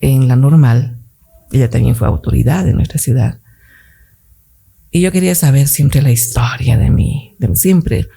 [0.00, 0.97] en la normal
[1.52, 3.40] ella también fue autoridad en nuestra ciudad.
[4.90, 8.08] Y yo quería saber siempre la historia de mí, de siempre.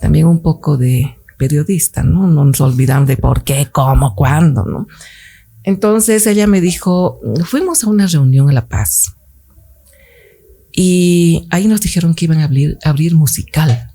[0.00, 2.26] También un poco de periodista, ¿no?
[2.26, 4.86] No nos olvidamos de por qué, cómo, cuándo, ¿no?
[5.62, 9.14] Entonces ella me dijo, fuimos a una reunión en La Paz.
[10.72, 13.93] Y ahí nos dijeron que iban a abrir, abrir musical.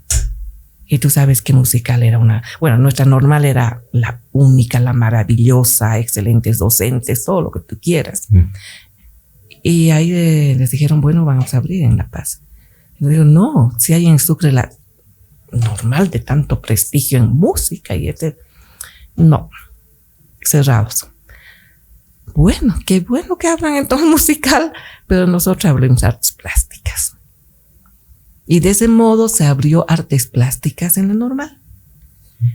[0.91, 5.99] Y tú sabes que musical era una, bueno, nuestra normal era la única, la maravillosa,
[5.99, 8.25] excelentes docentes, todo lo que tú quieras.
[8.29, 8.51] Mm.
[9.61, 12.41] Y ahí les dijeron, bueno, vamos a abrir en La Paz.
[12.97, 14.71] Y yo digo, no, si hay en Sucre la
[15.51, 18.37] normal de tanto prestigio en música y este.
[19.15, 19.49] No,
[20.41, 21.07] cerrados.
[22.33, 24.73] Bueno, qué bueno que hablan en todo musical,
[25.05, 27.15] pero nosotros hablamos artes plásticas.
[28.51, 31.59] Y de ese modo se abrió artes plásticas en lo normal.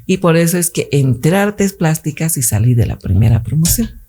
[0.06, 4.02] Y por eso es que entré a artes plásticas y salí de la primera promoción.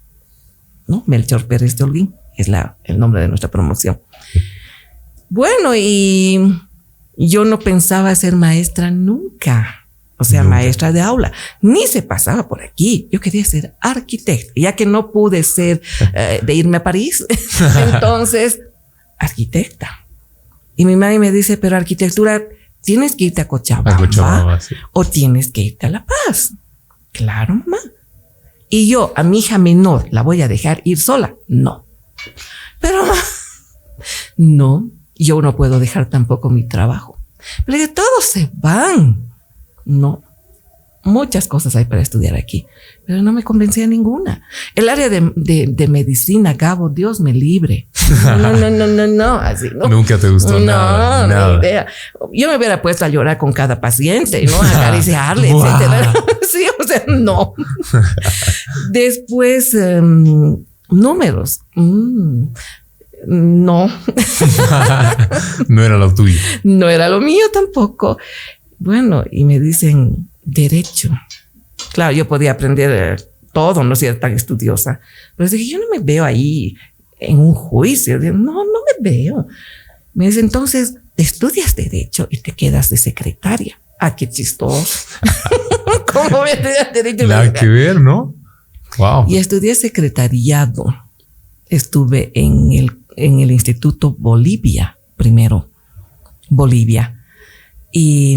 [0.87, 1.03] ¿No?
[1.05, 3.99] Melchor Pérez de Holguín es la, el nombre de nuestra promoción.
[5.29, 6.59] Bueno, y
[7.17, 9.85] yo no pensaba ser maestra nunca.
[10.17, 11.33] O sea, maestra de aula.
[11.61, 13.07] Ni se pasaba por aquí.
[13.11, 15.83] Yo quería ser arquitecta, ya que no pude ser
[16.15, 17.23] eh, de irme a París.
[17.93, 18.59] Entonces,
[19.19, 20.04] arquitecta.
[20.75, 22.41] Y mi madre me dice, pero arquitectura,
[22.81, 24.59] tienes que irte a Cochabamba,
[24.91, 26.53] o tienes que irte a La Paz.
[27.11, 27.77] Claro, mamá.
[28.69, 31.35] Y yo, a mi hija menor, ¿la voy a dejar ir sola?
[31.47, 31.85] No.
[32.81, 33.03] Pero,
[34.37, 37.17] no, yo no puedo dejar tampoco mi trabajo.
[37.65, 39.31] Pero que todos se van.
[39.85, 40.23] No,
[41.05, 42.65] muchas cosas hay para estudiar aquí,
[43.05, 44.41] pero no me convencía ninguna.
[44.73, 47.87] El área de, de, medicina, Gabo, Dios me libre.
[48.25, 49.87] No, no, no, no, no, así, ¿no?
[49.87, 51.27] Nunca te gustó nada.
[51.27, 51.87] No, idea.
[52.33, 54.61] Yo me hubiera puesto a llorar con cada paciente, ¿no?
[54.61, 56.13] A acariciarle, etcétera.
[56.49, 57.53] sí, o sea, no.
[58.91, 60.57] Después, em,
[60.89, 61.61] números.
[61.75, 62.45] Mm,
[63.27, 63.87] no.
[65.67, 66.39] no era lo tuyo.
[66.63, 68.17] No era lo mío tampoco.
[68.77, 71.09] Bueno, y me dicen derecho.
[71.91, 74.99] Claro, yo podía aprender eh, todo, no ser tan estudiosa.
[75.35, 76.75] Pero dije, yo no me veo ahí
[77.19, 78.19] en un juicio.
[78.19, 79.47] no, no me veo.
[80.13, 83.79] Me dice, entonces, estudias derecho y te quedas de secretaria.
[83.99, 85.07] Ah, qué chistoso.
[86.13, 87.27] ¿Cómo me estudias derecho?
[87.27, 88.35] Nada que ver, ¿no?
[88.97, 89.25] Wow.
[89.27, 90.85] Y estudié secretariado.
[91.67, 95.69] Estuve en el, en el Instituto Bolivia primero.
[96.49, 97.14] Bolivia
[97.97, 98.35] y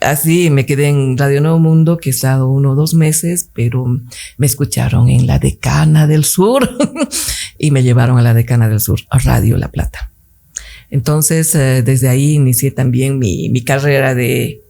[0.00, 3.84] así me quedé en Radio Nuevo Mundo, que he estado uno o dos meses, pero
[4.36, 6.68] me escucharon en la Decana del Sur
[7.58, 10.10] y me llevaron a la Decana del Sur, Radio La Plata.
[10.90, 14.62] Entonces, eh, desde ahí inicié también mi, mi carrera de,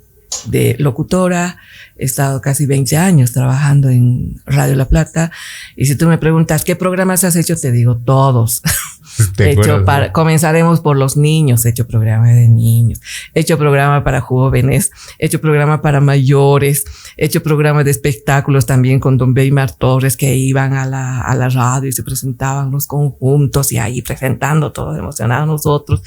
[0.46, 1.58] de locutora
[1.98, 5.32] He estado casi 20 años trabajando en Radio La Plata
[5.76, 8.62] y si tú me preguntas qué programas has hecho, te digo todos.
[9.38, 13.00] hecho para, comenzaremos por los niños, he hecho programa de niños,
[13.34, 16.84] he hecho programa para jóvenes, he hecho programa para mayores,
[17.16, 21.34] he hecho programa de espectáculos también con Don Beymar Torres que iban a la, a
[21.34, 26.02] la radio y se presentaban los conjuntos y ahí presentando todos emocionados nosotros.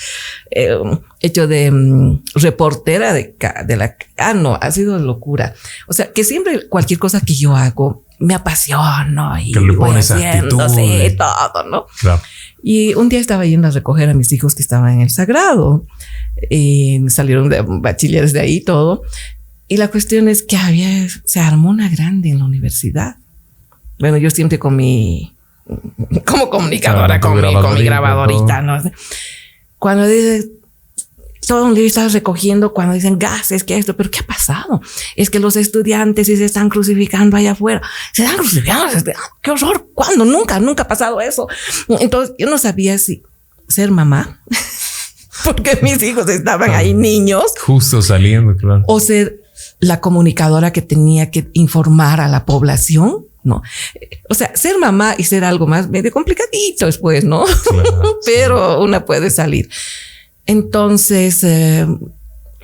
[0.49, 0.77] Eh,
[1.19, 3.95] hecho de mm, reportera de, de la...
[4.17, 5.53] Ah, no, ha sido locura.
[5.87, 11.17] O sea, que siempre cualquier cosa que yo hago me apasiona y voy haciendo, sí,
[11.17, 11.87] todo, ¿no?
[11.99, 12.21] Claro.
[12.63, 15.85] Y un día estaba yendo a recoger a mis hijos que estaban en el sagrado.
[16.49, 19.03] Y salieron de bachilleres de ahí todo.
[19.67, 23.15] Y la cuestión es que había, se armó una grande en la universidad.
[23.99, 25.33] Bueno, yo siempre con mi,
[26.25, 28.81] como comunicadora, con, mi, con mi grabadorita, ¿no?
[29.77, 30.49] Cuando dice,
[31.47, 34.81] todo un día estaba recogiendo cuando dicen gases, que esto, pero ¿qué ha pasado?
[35.15, 37.81] Es que los estudiantes sí se están crucificando allá afuera.
[38.13, 38.85] Se están crucificando.
[39.41, 39.87] ¡Qué horror!
[39.93, 40.25] ¿Cuándo?
[40.25, 41.47] Nunca, nunca ha pasado eso.
[41.99, 43.23] Entonces yo no sabía si
[43.67, 44.43] ser mamá,
[45.43, 47.43] porque mis hijos estaban ahí niños.
[47.59, 48.83] Justo saliendo, claro.
[48.87, 49.41] O ser
[49.79, 53.25] la comunicadora que tenía que informar a la población.
[53.43, 53.63] No,
[54.29, 57.43] o sea, ser mamá y ser algo más medio complicadito después, ¿no?
[58.25, 59.67] Pero una puede salir.
[60.45, 61.87] Entonces, eh,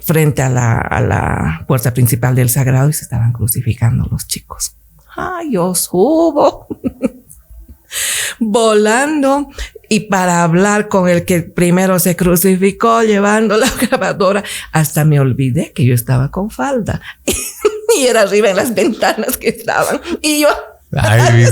[0.02, 4.76] frente a la, a la, puerta principal del Sagrado y se estaban crucificando los chicos.
[5.16, 6.68] Ay, yo subo
[8.40, 9.50] volando
[9.90, 15.72] y para hablar con el que primero se crucificó llevando la grabadora, hasta me olvidé
[15.74, 17.02] que yo estaba con falda.
[17.98, 20.02] Y era arriba en las ventanas que estaban.
[20.22, 20.50] Y yo...
[20.92, 21.46] Ay,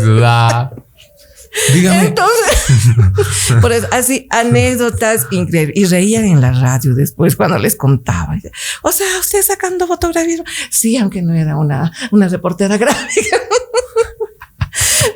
[1.73, 2.07] Dígame.
[2.07, 5.75] Entonces, por eso, así, anécdotas increíbles.
[5.75, 8.37] Y reían en la radio después cuando les contaba.
[8.81, 10.41] O sea, usted sacando fotografías.
[10.69, 13.37] Sí, aunque no era una, una reportera gráfica.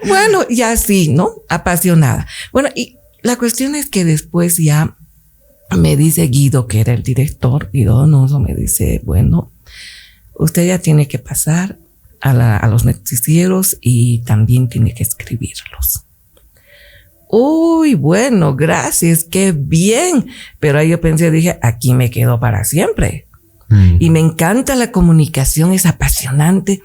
[0.08, 1.34] bueno, y así, ¿no?
[1.50, 2.28] Apasionada.
[2.52, 4.96] Bueno, y la cuestión es que después ya
[5.78, 9.52] me dice Guido, que era el director, Guido Donoso, me dice, bueno,
[10.34, 11.78] usted ya tiene que pasar
[12.22, 16.06] a, a los noticieros y también tiene que escribirlos.
[17.32, 20.28] Uy, bueno, gracias, qué bien.
[20.60, 23.28] Pero ahí yo pensé, dije, aquí me quedo para siempre.
[23.68, 23.98] Mm.
[24.00, 26.82] Y me encanta la comunicación, es apasionante,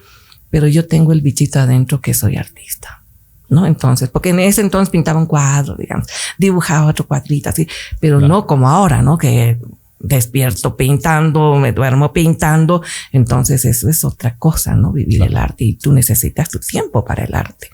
[0.50, 3.02] pero yo tengo el bichito adentro que soy artista.
[3.48, 3.66] ¿no?
[3.66, 6.06] Entonces, porque en ese entonces pintaba un cuadro, digamos,
[6.38, 7.68] dibujaba otro cuadrito así,
[8.00, 9.16] pero no como ahora, ¿no?
[9.16, 9.58] Que
[9.98, 12.82] despierto pintando, me duermo pintando.
[13.12, 14.92] Entonces, eso es otra cosa, ¿no?
[14.92, 17.68] Vivir el arte y tú necesitas tu tiempo para el arte.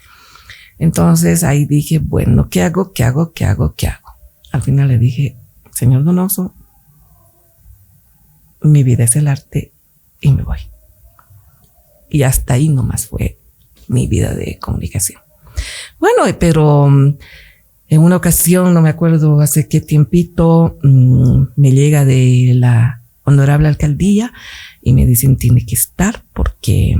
[0.80, 2.94] Entonces ahí dije, bueno, ¿qué hago?
[2.94, 3.32] ¿Qué hago?
[3.32, 3.74] ¿Qué hago?
[3.74, 4.14] ¿Qué hago?
[4.50, 5.36] Al final le dije,
[5.72, 6.54] señor Donoso,
[8.62, 9.72] mi vida es el arte
[10.22, 10.58] y me voy.
[12.08, 13.38] Y hasta ahí nomás fue
[13.88, 15.20] mi vida de comunicación.
[15.98, 17.18] Bueno, pero mm,
[17.88, 23.68] en una ocasión, no me acuerdo hace qué tiempito, mm, me llega de la honorable
[23.68, 24.32] alcaldía
[24.80, 26.96] y me dicen tiene que estar porque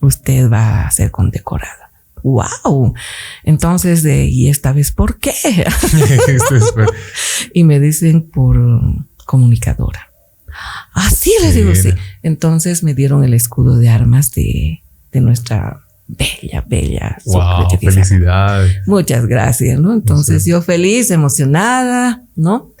[0.00, 1.81] usted va a ser condecorada
[2.22, 2.94] wow.
[3.44, 5.32] Entonces, ¿y esta vez por qué?
[7.54, 8.58] y me dicen por
[9.24, 10.10] comunicadora.
[10.94, 11.90] Ah, sí, les digo, sí.
[12.22, 17.18] Entonces me dieron el escudo de armas de, de nuestra bella, bella.
[17.24, 18.86] Wow, felicidades.
[18.86, 19.92] Muchas gracias, ¿no?
[19.92, 22.72] Entonces yo feliz, emocionada, ¿no?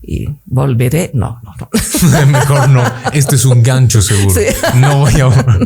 [0.00, 1.68] Y volveré, no, no, no.
[2.26, 2.82] Mejor no.
[3.12, 4.40] Este es un gancho seguro.
[4.76, 5.58] No voy a.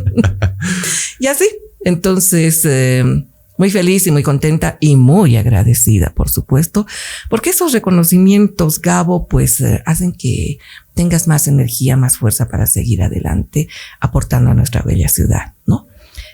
[1.20, 1.44] y así,
[1.84, 3.24] entonces, eh,
[3.58, 6.86] muy feliz y muy contenta y muy agradecida, por supuesto,
[7.28, 10.58] porque esos reconocimientos, Gabo, pues eh, hacen que
[10.94, 13.68] tengas más energía, más fuerza para seguir adelante,
[14.00, 15.86] aportando a nuestra bella ciudad, ¿no?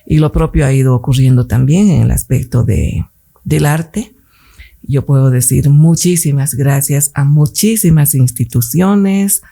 [0.06, 3.04] Y lo propio ha ido ocurriendo también en el aspecto de,
[3.44, 4.14] del arte.
[4.82, 9.42] Yo puedo decir muchísimas gracias a muchísimas instituciones,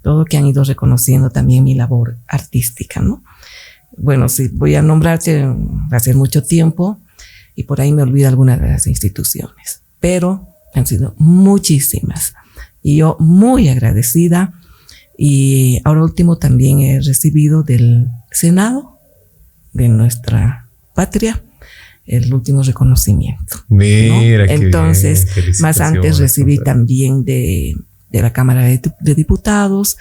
[0.00, 3.24] todo que han ido reconociendo también mi labor artística, ¿no?
[3.96, 5.46] Bueno, si voy a nombrarte,
[5.98, 7.00] ser mucho tiempo
[7.54, 12.34] y por ahí me olvido algunas de las instituciones, pero han sido muchísimas
[12.82, 14.52] y yo muy agradecida
[15.16, 18.98] y ahora último también he recibido del Senado
[19.72, 21.42] de nuestra patria
[22.04, 23.64] el último reconocimiento.
[23.68, 25.26] Mira, entonces
[25.60, 27.74] más antes recibí también de
[28.16, 29.96] de la Cámara de, Diputados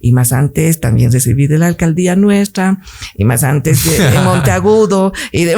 [0.00, 2.78] y más antes también recibí de la alcaldía nuestra
[3.16, 5.56] y más antes de, Monteagudo y de...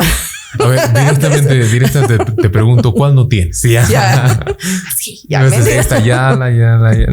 [0.58, 3.62] A ver, directamente, directamente te, pregunto, ¿cuál no tienes?
[3.72, 3.88] Ya.
[3.88, 4.44] ya.
[4.96, 5.46] Sí, ya.
[5.46, 7.06] Esta, ya, la, ya, la, ya.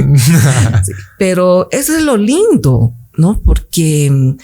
[1.17, 3.41] pero eso es lo lindo, ¿no?
[3.41, 4.37] Porque mm,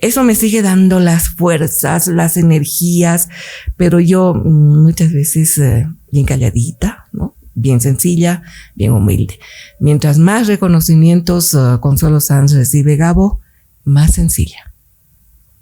[0.00, 3.28] eso me sigue dando las fuerzas, las energías,
[3.76, 7.35] pero yo mm, muchas veces eh, bien calladita, ¿no?
[7.56, 8.42] Bien sencilla,
[8.76, 9.40] bien humilde.
[9.80, 13.40] Mientras más reconocimientos uh, Consuelo Sanz recibe Gabo,
[13.82, 14.72] más sencilla,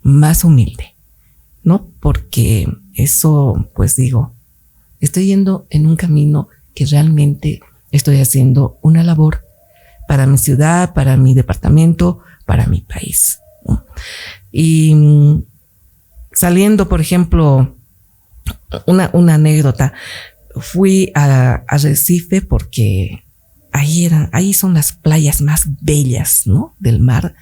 [0.03, 0.95] más humilde,
[1.63, 1.89] ¿no?
[2.01, 4.35] Porque eso, pues digo,
[5.01, 7.61] estoy yendo en un camino que realmente
[7.93, 9.45] estoy haciendo una labor
[10.09, 13.39] para mi ciudad, para mi departamento, para mi país.
[14.51, 15.45] Y mm,
[16.33, 17.75] saliendo, por ejemplo,
[18.87, 19.95] una, una anécdota
[20.61, 23.25] fui a, Recife porque
[23.73, 26.75] ahí eran, ahí son las playas más bellas, ¿no?
[26.79, 27.35] Del mar.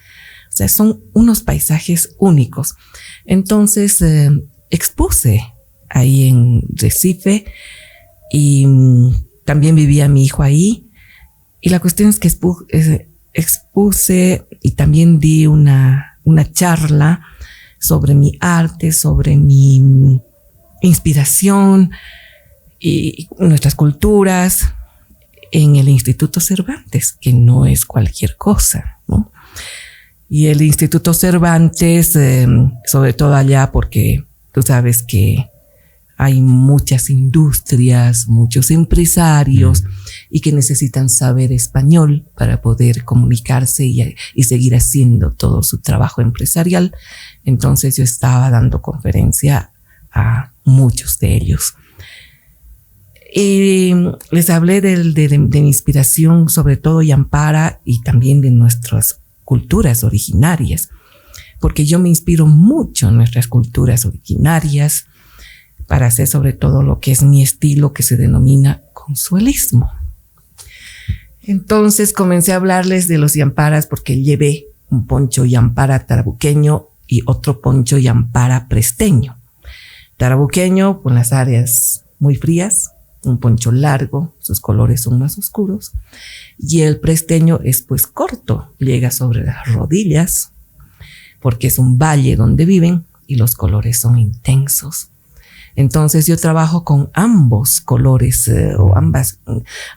[0.49, 2.75] O sea, son unos paisajes únicos.
[3.25, 4.31] Entonces, eh,
[4.71, 5.43] expuse
[5.89, 7.45] ahí en Recife
[8.31, 10.91] y mm, también vivía mi hijo ahí.
[11.61, 12.29] Y la cuestión es que
[13.35, 17.23] expuse y también di una, una charla
[17.79, 20.21] sobre mi arte, sobre mi
[20.83, 21.93] inspiración
[22.83, 24.75] y nuestras culturas
[25.53, 29.31] en el Instituto Cervantes, que no es cualquier cosa, ¿no?
[30.29, 32.49] Y el Instituto Cervantes, eh,
[32.87, 35.47] sobre todo allá, porque tú sabes que
[36.17, 39.85] hay muchas industrias, muchos empresarios
[40.31, 46.21] y que necesitan saber español para poder comunicarse y, y, seguir haciendo todo su trabajo
[46.21, 46.95] empresarial.
[47.45, 49.71] Entonces yo estaba dando conferencia
[50.13, 51.75] a muchos de ellos.
[53.35, 53.95] Y
[54.31, 60.91] les hablé de, de, mi inspiración, sobre todo Yampara y también de nuestras culturas originarias,
[61.61, 65.07] porque yo me inspiro mucho en nuestras culturas originarias
[65.87, 69.91] para hacer sobre todo lo que es mi estilo que se denomina consuelismo.
[71.43, 77.61] Entonces comencé a hablarles de los yamparas porque llevé un poncho yampara tarabuqueño y otro
[77.61, 79.39] poncho yampara presteño.
[80.19, 82.92] Tarabuqueño con las áreas muy frías,
[83.25, 85.93] un poncho largo, sus colores son más oscuros,
[86.59, 90.53] y el presteño es pues corto, llega sobre las rodillas,
[91.41, 95.09] porque es un valle donde viven y los colores son intensos.
[95.75, 99.41] Entonces yo trabajo con ambos colores eh, o ambas,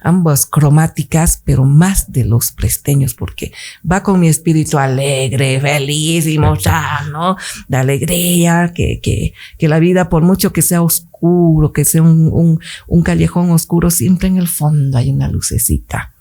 [0.02, 3.52] ambas cromáticas, pero más de los presteños, porque
[3.90, 7.36] va con mi espíritu alegre, feliz y ¿no?
[7.68, 10.82] De alegría, que, que, que la vida, por mucho que sea
[11.26, 16.14] oscuro, que sea un, un, un callejón oscuro, siempre en el fondo hay una lucecita.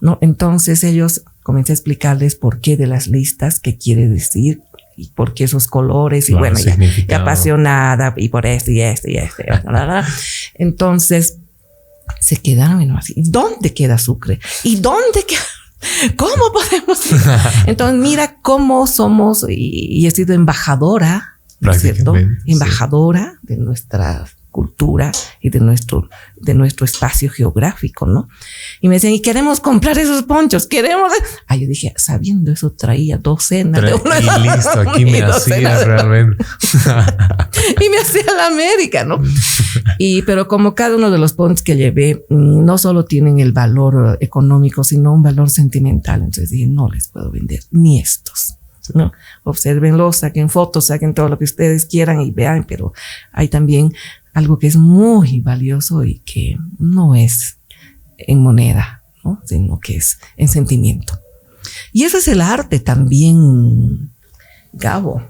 [0.00, 0.18] ¿no?
[0.20, 4.62] Entonces ellos comencé a explicarles por qué de las listas, qué quiere decir,
[4.96, 6.76] y por qué esos colores, y bueno, ya,
[7.08, 9.42] ya, apasionada, y por esto y esto y esto.
[10.54, 11.38] Entonces
[12.20, 13.14] se quedaron así.
[13.16, 14.38] ¿Dónde queda Sucre?
[14.62, 16.14] ¿Y dónde queda?
[16.16, 17.00] ¿Cómo podemos?
[17.66, 21.33] Entonces, mira cómo somos, y, y he sido embajadora,
[21.64, 22.14] ¿no es cierto?
[22.46, 23.46] Embajadora sí.
[23.48, 25.10] de nuestra cultura
[25.40, 28.28] y de nuestro, de nuestro espacio geográfico, ¿no?
[28.80, 31.10] Y me decían, y queremos comprar esos ponchos, queremos.
[31.48, 35.84] Ah, yo dije, sabiendo eso, traía docenas Tra de uno Y listo, aquí me hacía
[35.84, 36.44] realmente.
[37.84, 39.20] y me hacía la América, ¿no?
[39.98, 43.50] y, pero como cada uno de los ponchos que llevé, mm, no solo tienen el
[43.50, 46.20] valor económico, sino un valor sentimental.
[46.20, 48.54] Entonces dije, no les puedo vender ni estos.
[48.92, 49.12] ¿No?
[49.44, 52.92] Obsérvenlo, saquen fotos, saquen todo lo que ustedes quieran y vean, pero
[53.32, 53.94] hay también
[54.34, 57.58] algo que es muy valioso y que no es
[58.18, 59.40] en moneda, ¿no?
[59.44, 61.18] sino que es en sentimiento.
[61.92, 64.10] Y eso es el arte también,
[64.72, 65.22] Gabo.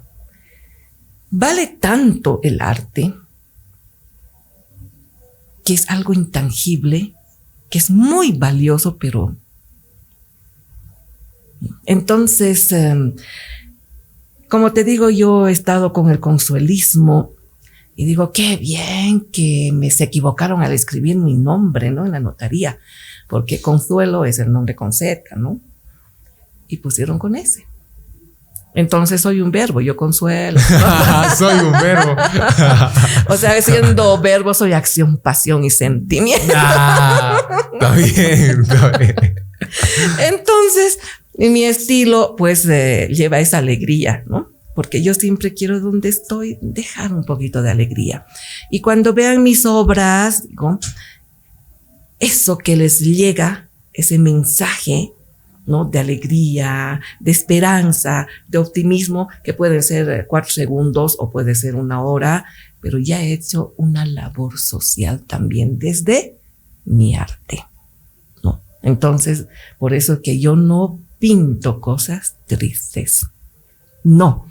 [1.31, 3.15] Vale tanto el arte
[5.65, 7.15] que es algo intangible,
[7.71, 9.37] que es muy valioso, pero...
[11.87, 13.15] Entonces, eh,
[14.49, 17.33] como te digo, yo he estado con el consuelismo
[17.97, 22.05] y digo, qué bien que me se equivocaron al escribir mi nombre, ¿no?
[22.05, 22.79] En la notaría,
[23.29, 25.61] porque Consuelo es el nombre con Z, ¿no?
[26.69, 27.65] Y pusieron con S.
[28.75, 30.61] Entonces soy un verbo, yo consuelo.
[31.39, 32.17] soy un verbo.
[33.29, 36.53] o sea, siendo verbo soy acción, pasión y sentimiento.
[36.57, 37.41] Ah,
[37.73, 39.15] está bien, está bien.
[40.19, 40.99] Entonces,
[41.39, 44.55] mi estilo pues eh, lleva esa alegría, ¿no?
[44.75, 48.27] porque yo siempre quiero donde estoy dejar un poquito de alegría.
[48.71, 50.79] Y cuando vean mis obras, digo,
[52.19, 55.13] eso que les llega, ese mensaje,
[55.67, 55.85] ¿no?
[55.85, 62.03] De alegría, de esperanza, de optimismo, que pueden ser cuatro segundos o puede ser una
[62.03, 62.45] hora,
[62.81, 66.37] pero ya he hecho una labor social también desde
[66.85, 67.65] mi arte,
[68.43, 68.61] ¿no?
[68.83, 69.47] Entonces,
[69.79, 73.25] por eso que yo no pinto cosas tristes.
[74.03, 74.47] No,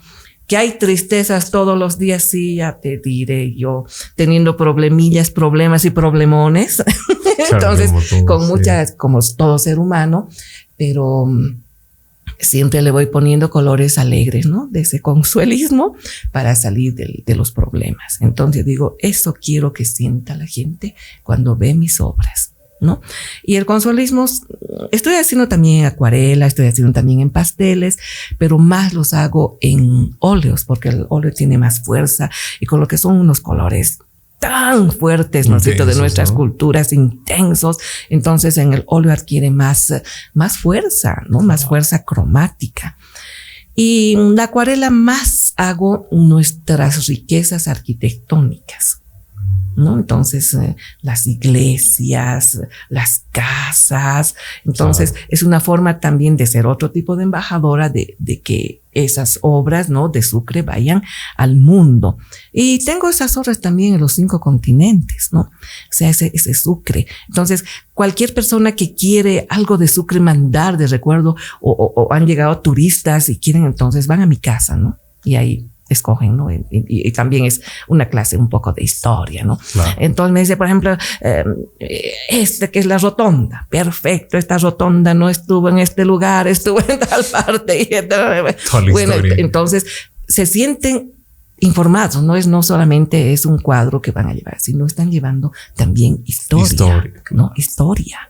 [0.47, 5.91] que hay tristezas todos los días, sí, ya te diré yo, teniendo problemillas, problemas y
[5.91, 6.83] problemones.
[7.51, 7.91] Entonces,
[8.25, 8.95] con muchas, sí.
[8.97, 10.29] como todo ser humano,
[10.75, 11.61] pero mm,
[12.39, 14.67] siempre le voy poniendo colores alegres, ¿no?
[14.71, 15.95] De ese consuelismo
[16.31, 18.17] para salir de, de los problemas.
[18.19, 22.52] Entonces digo, eso quiero que sienta la gente cuando ve mis obras.
[22.83, 23.01] ¿No?
[23.41, 24.25] Y el consuelismo,
[24.91, 27.97] estoy haciendo también acuarela, estoy haciendo también en pasteles,
[28.37, 32.29] pero más los hago en óleos, porque el óleo tiene más fuerza
[32.59, 33.99] y con lo que son unos colores
[34.39, 36.35] tan fuertes, ¿no es cierto?, de nuestras ¿no?
[36.35, 37.77] culturas intensos.
[38.09, 39.93] Entonces en el óleo adquiere más,
[40.33, 41.39] más fuerza, ¿no?
[41.39, 42.97] Más fuerza cromática.
[43.73, 49.02] Y la acuarela más hago nuestras riquezas arquitectónicas.
[49.75, 49.97] ¿No?
[49.97, 57.15] Entonces, eh, las iglesias, las casas, entonces es una forma también de ser otro tipo
[57.15, 60.09] de embajadora de, de, que esas obras, ¿no?
[60.09, 61.03] De Sucre vayan
[61.35, 62.17] al mundo.
[62.51, 65.41] Y tengo esas obras también en los cinco continentes, ¿no?
[65.41, 67.07] O sea, ese, ese Sucre.
[67.27, 72.27] Entonces, cualquier persona que quiere algo de Sucre mandar de recuerdo o, o, o han
[72.27, 74.99] llegado turistas y quieren, entonces van a mi casa, ¿no?
[75.23, 76.51] Y ahí escogen, ¿no?
[76.51, 79.57] Y, y, y, también es una clase un poco de historia, ¿no?
[79.73, 79.97] Claro.
[79.99, 81.43] Entonces me dice, por ejemplo, eh,
[82.29, 86.99] este que es la rotonda, perfecto, esta rotonda no estuvo en este lugar, estuvo en
[86.99, 87.81] tal parte.
[87.81, 89.35] Y, bueno, historia.
[89.37, 89.85] entonces
[90.27, 91.11] se sienten
[91.59, 95.51] informados, no es no solamente es un cuadro que van a llevar, sino están llevando
[95.75, 97.23] también historia, historia.
[97.31, 97.51] ¿no?
[97.55, 98.29] Historia.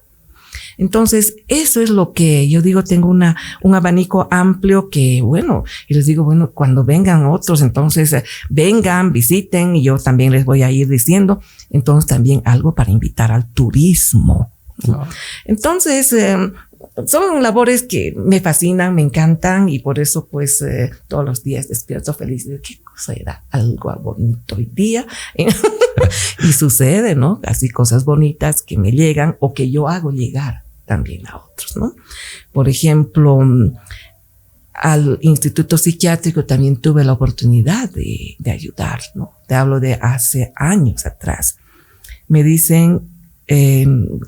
[0.77, 5.93] Entonces, eso es lo que yo digo, tengo una, un abanico amplio que, bueno, y
[5.93, 10.63] les digo, bueno, cuando vengan otros, entonces eh, vengan, visiten, y yo también les voy
[10.63, 14.51] a ir diciendo, entonces también algo para invitar al turismo.
[14.77, 15.07] Claro.
[15.45, 16.37] Entonces, eh,
[17.07, 21.67] son labores que me fascinan, me encantan y por eso pues eh, todos los días
[21.67, 25.05] despierto feliz de qué cosa era algo bonito hoy día
[26.43, 27.41] y sucede, ¿no?
[27.45, 31.95] Así cosas bonitas que me llegan o que yo hago llegar también a otros, ¿no?
[32.51, 33.39] Por ejemplo,
[34.73, 39.33] al Instituto Psiquiátrico también tuve la oportunidad de, de ayudar, ¿no?
[39.47, 41.57] Te hablo de hace años atrás.
[42.27, 43.12] Me dicen,
[43.47, 43.85] eh,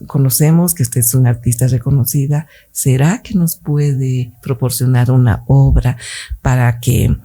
[0.08, 5.98] conocemos que usted es una artista reconocida, ¿será que nos puede proporcionar una obra
[6.42, 7.16] para que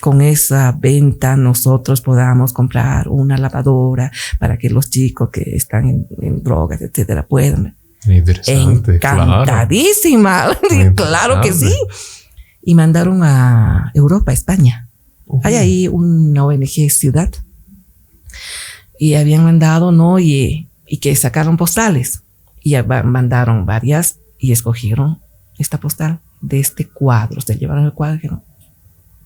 [0.00, 6.06] con esa venta nosotros podamos comprar una lavadora para que los chicos que están en,
[6.20, 7.76] en drogas, etcétera, puedan?
[8.06, 8.96] Interesante.
[8.96, 10.56] Encantadísima.
[10.72, 10.94] Claro.
[10.94, 11.72] claro que sí.
[12.62, 14.88] Y mandaron a Europa, a España.
[15.26, 15.46] Uh -huh.
[15.46, 17.30] Hay ahí una ONG Ciudad.
[18.98, 20.18] Y habían mandado, ¿no?
[20.92, 22.22] Y que sacaron postales
[22.60, 25.22] y mandaron varias y escogieron
[25.58, 27.40] esta postal de este cuadro.
[27.40, 28.42] Se llevaron el cuadro y dijeron,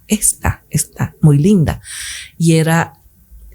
[0.07, 1.81] esta está muy linda.
[2.39, 2.93] Y era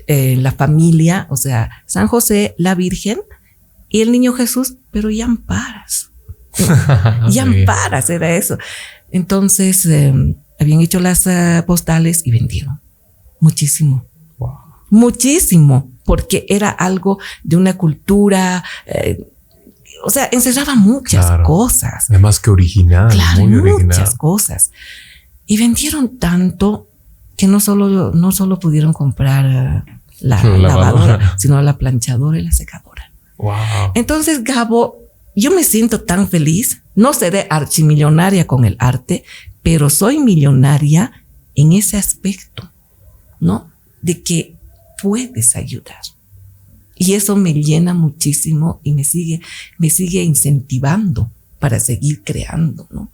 [0.07, 3.21] eh, la familia, o sea, San José, la Virgen
[3.87, 6.11] y el niño Jesús, pero y amparas.
[7.29, 8.57] y amparas era eso.
[9.09, 12.81] Entonces, eh, habían hecho las uh, postales y vendieron
[13.39, 14.05] muchísimo.
[14.37, 14.57] Wow.
[14.89, 19.31] Muchísimo porque era algo de una cultura, eh,
[20.03, 21.45] o sea, encerraba muchas claro.
[21.45, 22.07] cosas.
[22.09, 24.71] Además que original, claro, muy muchas cosas.
[25.45, 26.89] Y vendieron tanto
[27.37, 29.85] que no solo, no solo pudieron comprar la,
[30.19, 33.09] la lavadora, lavadora, sino la planchadora y la secadora.
[33.37, 33.93] Wow.
[33.95, 34.97] Entonces, Gabo,
[35.33, 36.81] yo me siento tan feliz.
[36.93, 39.23] No seré archimillonaria con el arte,
[39.63, 41.23] pero soy millonaria
[41.55, 42.69] en ese aspecto,
[43.39, 43.71] ¿no?
[44.01, 44.57] De que
[45.01, 46.01] puedes ayudar.
[46.95, 49.41] Y eso me llena muchísimo y me sigue,
[49.77, 53.09] me sigue incentivando para seguir creando, ¿no?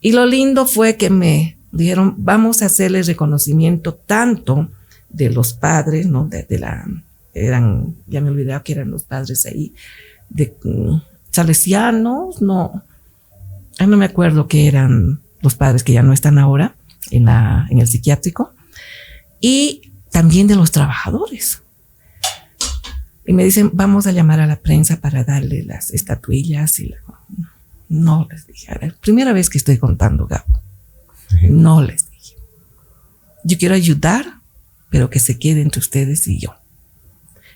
[0.00, 4.68] Y lo lindo fue que me dijeron, vamos a hacerle reconocimiento tanto
[5.08, 6.26] de los padres, ¿no?
[6.26, 6.86] De, de la,
[7.34, 9.74] eran, ya me olvidaba que eran los padres ahí,
[10.28, 11.00] de um,
[11.30, 12.82] salesianos, no,
[13.78, 16.74] ay, no me acuerdo que eran los padres que ya no están ahora
[17.10, 18.52] en, la, en el psiquiátrico,
[19.40, 19.85] y
[20.16, 21.60] también de los trabajadores.
[23.26, 26.96] Y me dicen, vamos a llamar a la prensa para darle las estatuillas y la...
[27.90, 30.58] No les dije, a ver, primera vez que estoy contando, Gabo.
[31.28, 31.48] Sí.
[31.50, 32.34] No les dije.
[33.44, 34.40] Yo quiero ayudar,
[34.88, 36.54] pero que se quede entre ustedes y yo.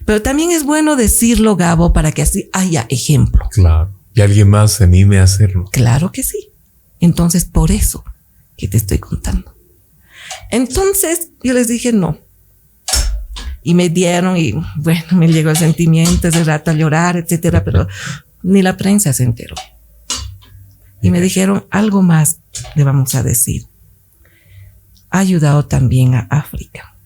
[0.04, 3.48] Pero también es bueno decirlo, Gabo, para que así haya ejemplo.
[3.52, 3.90] Claro.
[4.12, 5.64] Y alguien más se anime a hacerlo.
[5.72, 6.50] Claro que sí.
[7.00, 8.04] Entonces, por eso
[8.58, 9.56] que te estoy contando.
[10.50, 12.18] Entonces, yo les dije, no,
[13.70, 17.86] y me dieron y bueno, me llegó el sentimiento ese rato a llorar, etcétera, pero
[18.42, 19.54] ni la prensa se enteró.
[21.00, 22.40] Y me dijeron algo más,
[22.74, 23.66] le vamos a decir.
[25.10, 26.96] Ha ayudado también a África.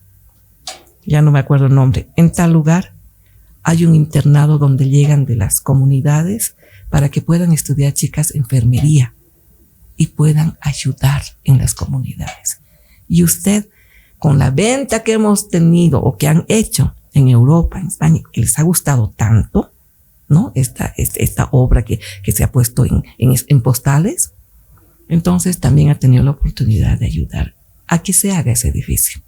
[1.05, 2.07] Ya no me acuerdo el nombre.
[2.15, 2.93] En tal lugar
[3.61, 6.55] hay un internado donde llegan de las comunidades
[6.89, 9.13] para que puedan estudiar chicas enfermería
[9.97, 12.59] y puedan ayudar en las comunidades.
[13.07, 13.69] Y usted
[14.19, 18.41] con la venta que hemos tenido o que han hecho en Europa, en España, que
[18.41, 19.71] les ha gustado tanto,
[20.27, 20.51] ¿no?
[20.55, 24.33] Esta, esta, esta obra que, que, se ha puesto en, en, en, postales,
[25.07, 27.55] entonces también ha tenido la oportunidad de ayudar
[27.87, 29.21] a que se haga ese edificio.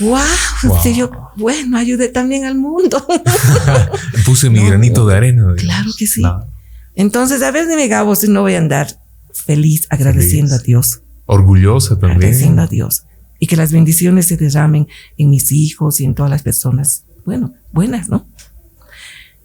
[0.00, 0.20] ¡Wow!
[0.64, 0.94] wow.
[0.94, 3.06] Yo, bueno, ayudé también al mundo.
[4.26, 5.42] Puse mi no, granito de arena.
[5.42, 5.62] Digamos.
[5.62, 6.20] Claro que sí.
[6.20, 6.46] Claro.
[6.94, 8.98] Entonces, a ver, dime, Gabo, si no voy a andar
[9.32, 10.60] feliz agradeciendo feliz.
[10.60, 11.02] a Dios.
[11.26, 12.16] Orgullosa también.
[12.16, 13.04] Agradeciendo a Dios
[13.42, 14.86] y que las bendiciones se derramen
[15.18, 18.24] en mis hijos y en todas las personas bueno, buenas, ¿no?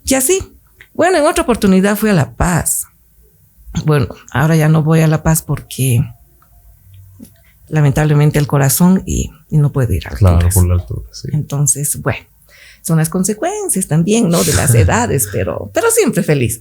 [0.05, 0.39] Y así.
[0.93, 2.85] Bueno, en otra oportunidad fui a La Paz.
[3.85, 6.03] Bueno, ahora ya no voy a La Paz porque
[7.69, 11.29] lamentablemente el corazón y, no puedo ir a Claro, por la altura, sí.
[11.33, 12.23] Entonces, bueno,
[12.83, 14.43] son las consecuencias también, ¿no?
[14.43, 16.59] De las edades, pero, pero siempre feliz.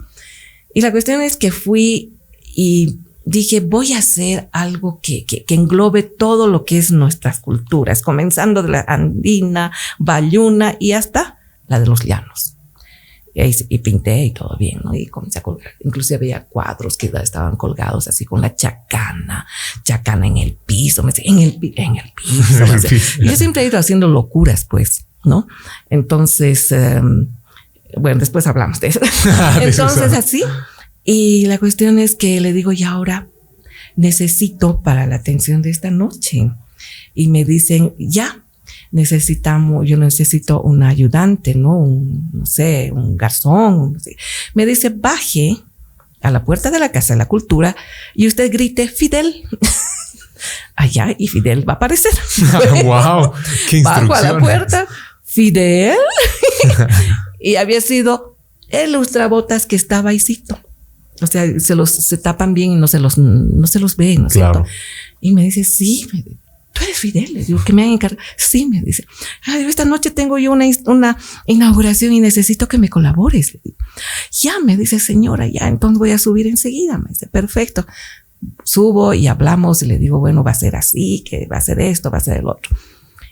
[0.72, 2.14] Y la cuestión es que fui
[2.55, 7.41] y dije, voy a hacer algo que, que, que, englobe todo lo que es nuestras
[7.41, 12.55] culturas, comenzando de la andina, bayuna y hasta la de los llanos.
[13.35, 14.95] Y, pinté y todo bien, ¿no?
[14.95, 15.72] Y comencé a colgar.
[15.81, 19.47] Inclusive había cuadros que estaban colgados así con la chacana,
[19.83, 22.64] chacana en el piso, me en el, en el piso.
[23.20, 25.47] y yo siempre he ido haciendo locuras, pues, ¿no?
[25.91, 27.29] Entonces, em,
[27.99, 29.01] bueno, después hablamos de eso.
[29.61, 30.43] Entonces, así.
[31.07, 33.29] Y la cuestión es que le digo, y ahora
[33.95, 36.51] necesito para la atención de esta noche.
[37.15, 38.45] Y me dicen, ya,
[38.91, 41.79] necesitamos, yo necesito un ayudante, ¿no?
[41.79, 43.97] Un, no sé, un garzón.
[44.55, 45.57] Me dice, baje
[46.23, 47.77] a la puerta de la Casa de la Cultura
[48.15, 49.45] y usted grite Fidel.
[50.75, 52.13] Allá y Fidel va a aparecer.
[52.85, 53.33] wow,
[53.71, 54.87] qué Bajo a la puerta,
[55.25, 55.97] Fidel.
[57.41, 58.37] y había sido
[58.71, 60.21] el lustrabotas que estaba ahí.
[61.21, 64.23] O sea, se los se tapan bien y no se los no se los ven,
[64.23, 64.64] ¿no es cierto?
[65.21, 66.07] Y me dice, sí,
[66.77, 68.23] tú eres Fidel, le digo, que me han encargado.
[68.37, 69.07] Sí, me dice,
[69.45, 73.55] Ay, esta noche tengo yo una, una inauguración y necesito que me colabores.
[73.55, 73.79] Le digo,
[74.31, 76.99] ya, me dice, señora, ya, entonces voy a subir enseguida.
[76.99, 77.87] Me dice, perfecto.
[78.64, 81.81] Subo y hablamos y le digo, bueno, va a ser así, que va a ser
[81.81, 82.77] esto, va a ser el otro.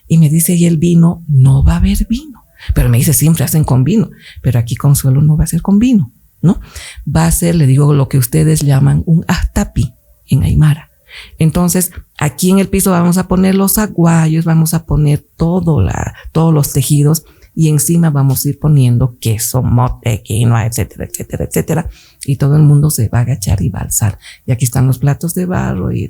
[0.09, 2.45] Y me dice, y el vino, no va a haber vino.
[2.73, 4.11] Pero me dice, siempre hacen con vino,
[4.41, 6.13] pero aquí Consuelo no va a ser con vino,
[6.45, 6.61] ¿no?
[7.05, 9.95] Va a ser, le digo, lo que ustedes llaman un ahtapi
[10.27, 10.91] en Aymara
[11.39, 16.73] entonces, aquí en el piso vamos a poner los aguayos, vamos a poner todos los
[16.73, 17.25] tejidos
[17.55, 21.89] y encima vamos a ir poniendo queso, mote, quinoa, etcétera, etcétera, etcétera.
[22.25, 24.19] Y todo el mundo se va a agachar y va a alzar.
[24.45, 26.09] Y aquí están los platos de barro y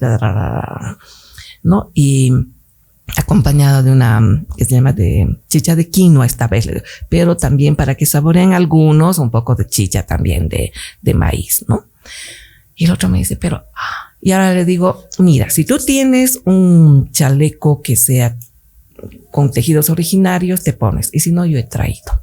[1.63, 1.91] ¿no?
[1.95, 2.33] Y
[3.17, 6.69] acompañada de una que se llama de chicha de quinoa esta vez,
[7.09, 11.85] pero también para que saboreen algunos un poco de chicha también de, de maíz, ¿no?
[12.77, 16.41] Y el otro me dice, pero, ah, y ahora le digo, mira, si tú tienes
[16.45, 18.37] un chaleco que sea
[19.31, 21.11] con tejidos originarios, te pones.
[21.13, 22.23] Y si no, yo he traído.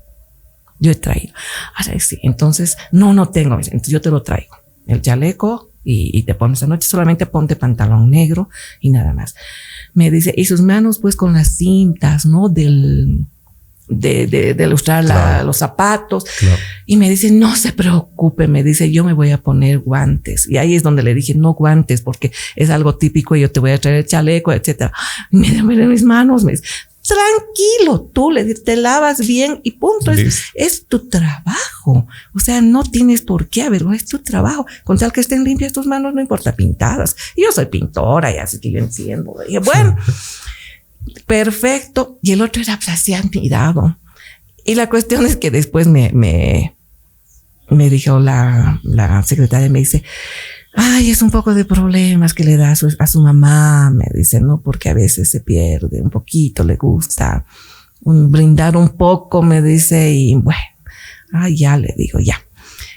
[0.79, 1.33] Yo he traído.
[1.75, 3.55] Ahora sí, entonces, no, no tengo.
[3.55, 4.57] Entonces yo te lo traigo.
[4.87, 9.35] El chaleco y, y te pones anoche, solamente ponte pantalón negro y nada más.
[9.93, 12.49] Me dice, y sus manos pues con las cintas, ¿no?
[12.49, 13.25] Del,
[13.91, 16.25] de, de, de ilustrar los zapatos.
[16.85, 20.47] Y me dice, no se preocupe, me dice, yo me voy a poner guantes.
[20.49, 23.59] Y ahí es donde le dije, no guantes, porque es algo típico y yo te
[23.59, 24.93] voy a traer el chaleco, etcétera.
[25.31, 26.63] Me en mis manos, me dice,
[27.01, 30.11] tranquilo, tú le te lavas bien y punto.
[30.11, 32.07] Es, es, tu trabajo.
[32.33, 34.65] O sea, no tienes por qué avergonzar, es tu trabajo.
[34.83, 37.15] Con tal que estén limpias tus manos, no importa pintadas.
[37.35, 39.35] Y yo soy pintora y así que yo entiendo.
[39.47, 39.97] Y bueno.
[41.25, 42.19] perfecto.
[42.21, 43.97] Y el otro era pues, así admirado.
[44.63, 46.75] Y la cuestión es que después me, me,
[47.69, 50.03] me dijo la, la secretaria, me dice,
[50.73, 54.05] ay, es un poco de problemas que le da a su, a su mamá, me
[54.13, 54.61] dice, ¿no?
[54.61, 57.45] Porque a veces se pierde un poquito, le gusta
[58.03, 60.59] un, brindar un poco, me dice, y bueno,
[61.33, 62.41] ay, ya le digo, ya.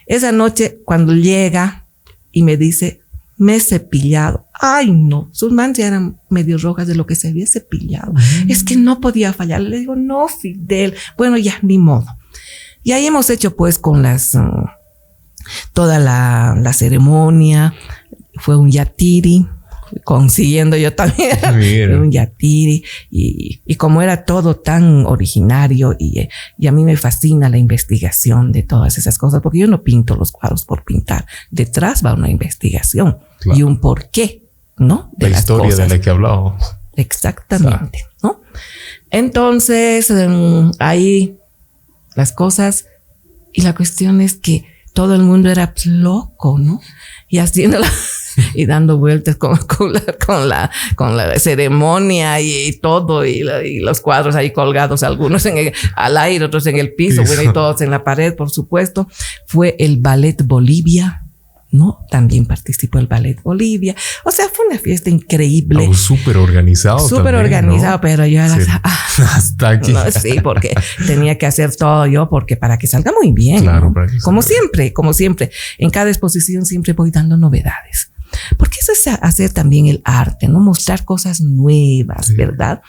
[0.06, 1.86] Esa noche, cuando llega
[2.30, 3.00] y me dice,
[3.36, 4.46] me he cepillado.
[4.52, 8.12] Ay, no, sus manos ya eran medio rojas de lo que se había cepillado.
[8.48, 9.60] Es que no podía fallar.
[9.60, 10.94] Le digo, no, Fidel.
[11.16, 12.06] Bueno, ya, ni modo.
[12.82, 14.68] Y ahí hemos hecho pues con las, uh,
[15.74, 17.74] toda la, la, ceremonia.
[18.36, 19.46] Fue un yatiri,
[20.04, 21.38] consiguiendo yo también.
[22.00, 22.82] Un yatiri.
[23.10, 28.52] Y, y, como era todo tan originario y, y, a mí me fascina la investigación
[28.52, 31.26] de todas esas cosas porque yo no pinto los cuadros por pintar.
[31.50, 34.42] Detrás va una investigación y un porqué
[34.78, 36.76] no de la historia de la que hablábamos.
[36.96, 38.40] Exactamente no
[39.10, 41.38] entonces em, ahí
[42.16, 42.86] las cosas
[43.52, 44.64] y la cuestión es que
[44.94, 46.80] todo el mundo era loco no
[47.28, 47.90] y haciendo la
[48.54, 53.80] y dando vueltas con, con, la, con, la, con la ceremonia y, todo, y, y,
[53.80, 57.52] los cuadros ahí colgados, algunos en el, al aire, otros en el piso, bueno, y
[57.52, 59.08] todos en la pared, por supuesto.
[59.46, 61.23] Fue el Ballet Bolivia
[61.74, 62.06] ¿no?
[62.08, 63.96] También participó el Ballet Bolivia.
[64.24, 65.92] O sea, fue una fiesta increíble.
[65.92, 67.00] súper organizado.
[67.00, 69.92] Súper organizado, pero yo era ah, hasta aquí.
[70.22, 70.72] sí, porque
[71.06, 73.62] tenía que hacer todo yo, porque para que salga muy bien.
[73.62, 75.50] Claro, como siempre, como siempre.
[75.78, 78.12] En cada exposición siempre voy dando novedades.
[78.56, 80.60] Porque eso es hacer también el arte, ¿no?
[80.60, 82.82] Mostrar cosas nuevas, ¿verdad?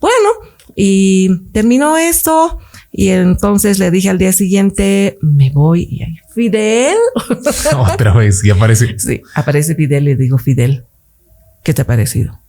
[0.00, 0.28] Bueno,
[0.76, 2.58] y terminó esto,
[2.92, 5.88] Y entonces le dije al día siguiente, me voy.
[5.90, 6.96] Y ahí, Fidel.
[7.92, 8.98] Otra vez, y aparece.
[8.98, 10.84] Sí, aparece Fidel y le digo, Fidel,
[11.62, 12.40] ¿qué te ha parecido?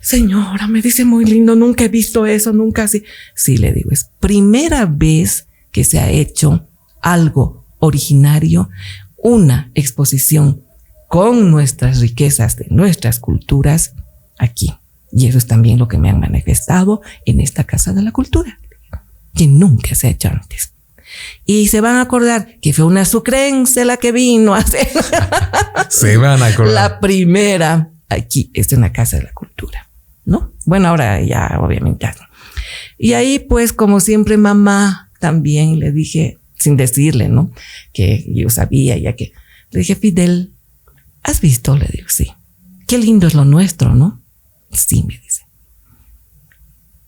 [0.00, 3.04] Señora, me dice muy lindo, nunca he visto eso, nunca así.
[3.34, 6.66] Sí, le digo, es primera vez que se ha hecho
[7.00, 8.68] algo originario,
[9.16, 10.62] una exposición
[11.08, 13.94] con nuestras riquezas de nuestras culturas
[14.38, 14.74] aquí.
[15.12, 18.58] Y eso es también lo que me han manifestado en esta Casa de la Cultura,
[19.34, 20.72] que nunca se ha hecho antes.
[21.44, 24.88] Y se van a acordar que fue una sucrense la que vino a hacer.
[25.90, 26.74] se van a acordar.
[26.74, 29.88] La primera aquí es en la Casa de la Cultura,
[30.24, 30.52] ¿no?
[30.64, 32.08] Bueno, ahora ya obviamente.
[32.98, 37.50] Y ahí pues como siempre mamá también le dije, sin decirle, ¿no?
[37.92, 39.32] Que yo sabía ya que
[39.70, 40.52] le dije, Fidel,
[41.22, 41.76] ¿has visto?
[41.76, 42.32] Le digo, sí.
[42.86, 44.20] Qué lindo es lo nuestro, ¿no?
[44.70, 45.42] Sí, me dice.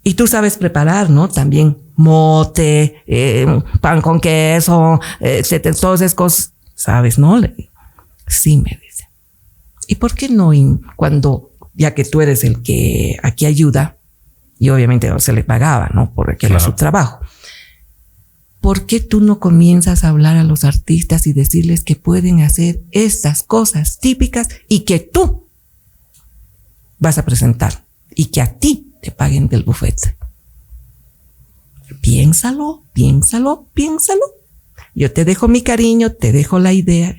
[0.03, 1.29] Y tú sabes preparar, ¿no?
[1.29, 3.47] También mote, eh,
[3.81, 7.19] pan con queso, etcétera, todas esas cosas, ¿sabes?
[7.19, 7.39] ¿No?
[7.39, 7.73] Le digo,
[8.27, 9.09] sí, me dice.
[9.87, 10.53] ¿Y por qué no
[10.97, 13.99] cuando, ya que tú eres el que aquí ayuda,
[14.59, 16.13] y obviamente se le pagaba, ¿no?
[16.15, 17.21] Porque era su trabajo.
[18.61, 22.81] ¿Por qué tú no comienzas a hablar a los artistas y decirles que pueden hacer
[22.93, 25.49] estas cosas típicas y que tú
[26.99, 27.85] vas a presentar
[28.15, 30.17] y que a ti te paguen del bufete?
[32.05, 34.21] Piénsalo, piénsalo, piénsalo.
[34.95, 37.17] Yo te dejo mi cariño, te dejo la idea.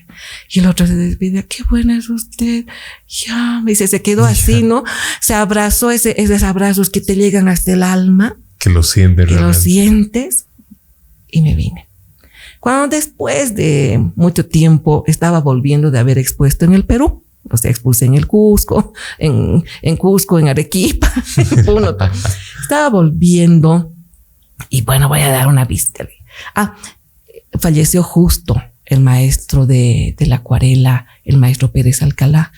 [0.48, 2.66] Y el otro se despide, qué buena es usted.
[3.08, 4.84] Ya, me dice, se quedó así, ¿no?
[5.22, 8.38] Se abrazó ese, esos abrazos que te llegan hasta el alma.
[8.60, 9.28] Que lo sientes.
[9.28, 10.46] Que lo sientes.
[11.32, 11.88] Y me vine.
[12.60, 17.72] Cuando después de mucho tiempo estaba volviendo de haber expuesto en el Perú, o sea,
[17.72, 21.12] expuse en el Cusco, en, en Cusco, en Arequipa,
[22.62, 23.95] estaba volviendo
[24.70, 26.08] y bueno, voy a dar una vista.
[26.56, 26.76] Ah,
[27.60, 32.52] falleció justo el maestro de, la acuarela, el maestro Pérez Alcalá.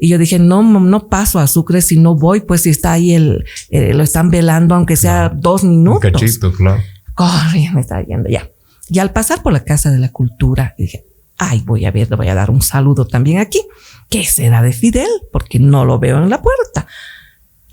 [0.00, 3.14] Y yo dije, no, no paso a Sucre si no voy, pues si está ahí
[3.14, 6.04] el, eh, lo están velando, aunque sea dos minutos.
[6.04, 6.82] Un cachito, claro.
[7.14, 8.48] Corre, me está yendo ya.
[8.88, 11.04] Y al pasar por la Casa de la Cultura, dije,
[11.36, 13.60] ay, voy a ver, le voy a dar un saludo también aquí.
[14.08, 15.08] ¿Qué será de Fidel?
[15.32, 16.86] Porque no lo veo en la puerta.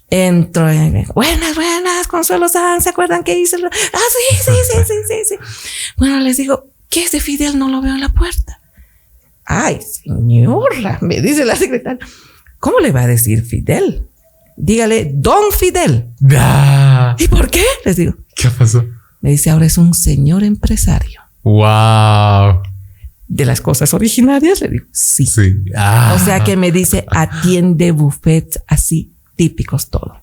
[0.09, 3.57] Entro en, buenas, buenas, Consuelo San, ¿se acuerdan que hice?
[3.65, 5.35] Ah, sí, sí, sí, sí, sí, sí.
[5.97, 7.57] Bueno, les digo, ¿qué es de Fidel?
[7.57, 8.61] No lo veo en la puerta.
[9.45, 12.05] Ay, señora, me dice la secretaria.
[12.59, 14.07] ¿Cómo le va a decir Fidel?
[14.57, 16.11] Dígale, don Fidel.
[17.17, 17.63] ¿Y por qué?
[17.83, 18.15] Les digo.
[18.35, 18.85] ¿Qué pasó?
[19.21, 21.21] Me dice, ahora es un señor empresario.
[21.41, 22.61] Wow.
[23.27, 25.25] De las cosas originarias, le digo, sí.
[25.25, 25.63] Sí.
[26.13, 30.21] O sea que me dice, atiende buffet así típicos todo.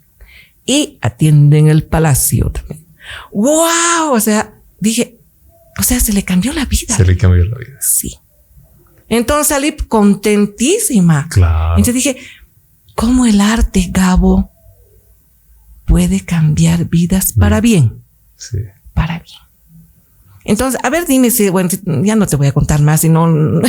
[0.64, 2.86] Y atienden el palacio también.
[3.32, 4.12] ¡Wow!
[4.12, 5.18] O sea, dije,
[5.78, 6.96] o sea, se le cambió la vida.
[6.96, 7.78] Se le cambió la vida.
[7.80, 8.18] Sí.
[9.08, 11.28] Entonces salí contentísima.
[11.28, 11.76] Claro.
[11.76, 12.16] Entonces dije,
[12.94, 14.50] ¿cómo el arte, Gabo,
[15.84, 17.62] puede cambiar vidas para mm.
[17.62, 18.02] bien?
[18.36, 18.58] Sí.
[18.94, 19.38] Para bien.
[20.44, 21.68] Entonces, a ver, dime si, bueno,
[22.02, 23.26] ya no te voy a contar más, sino.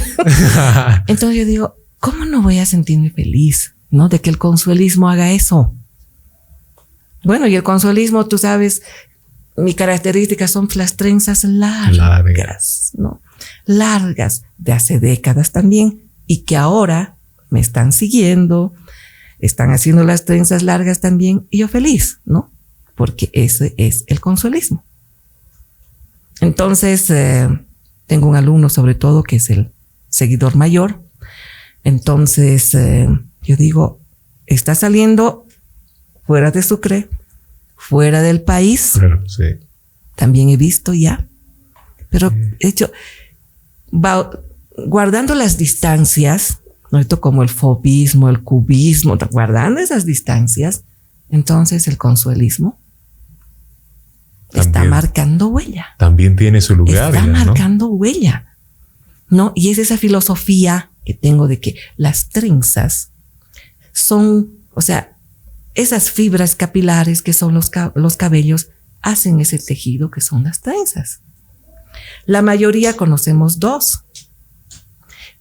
[1.08, 3.76] Entonces yo digo, ¿cómo no voy a sentirme feliz?
[3.94, 4.10] ¿No?
[4.10, 5.72] De que el consuelismo haga eso.
[7.24, 8.82] Bueno, y el consuelismo, tú sabes,
[9.56, 13.22] mi característica son las trenzas largas, ¿no?
[13.66, 17.16] Largas, de hace décadas también, y que ahora
[17.52, 18.74] me están siguiendo,
[19.38, 22.50] están haciendo las trenzas largas también, y yo feliz, ¿no?
[22.96, 24.84] Porque ese es el consuelismo.
[26.41, 27.48] Entonces, eh,
[28.08, 29.72] tengo un alumno sobre todo que es el
[30.10, 31.00] seguidor mayor.
[31.84, 33.08] Entonces, eh,
[33.44, 34.00] yo digo,
[34.46, 35.46] está saliendo
[36.26, 37.10] fuera de Sucre,
[37.76, 39.00] fuera del país.
[39.28, 39.44] sí.
[40.16, 41.28] También he visto ya.
[42.10, 42.91] Pero he hecho,
[44.88, 46.60] guardando las distancias,
[46.91, 47.04] ¿no?
[47.20, 50.84] como el fobismo, el cubismo, guardando esas distancias,
[51.30, 52.80] entonces el consuelismo
[54.54, 55.88] está marcando huella.
[55.98, 57.14] También tiene su lugar.
[57.16, 58.56] Está marcando huella.
[59.30, 59.52] ¿No?
[59.56, 63.12] Y es esa filosofía que tengo de que las trenzas
[63.94, 65.18] son, o sea,
[65.76, 68.70] esas fibras capilares que son los, los cabellos
[69.02, 71.22] hacen ese tejido que son las trenzas.
[72.26, 74.04] La mayoría conocemos dos.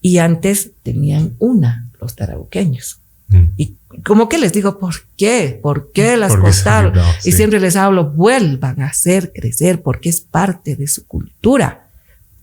[0.01, 3.01] Y antes tenían una, los tarabuqueños.
[3.29, 3.45] Mm.
[3.57, 5.59] Y como que les digo, ¿por qué?
[5.63, 6.95] ¿Por qué las cortaron?
[7.25, 11.89] Y siempre les hablo, vuelvan a hacer crecer porque es parte de su cultura,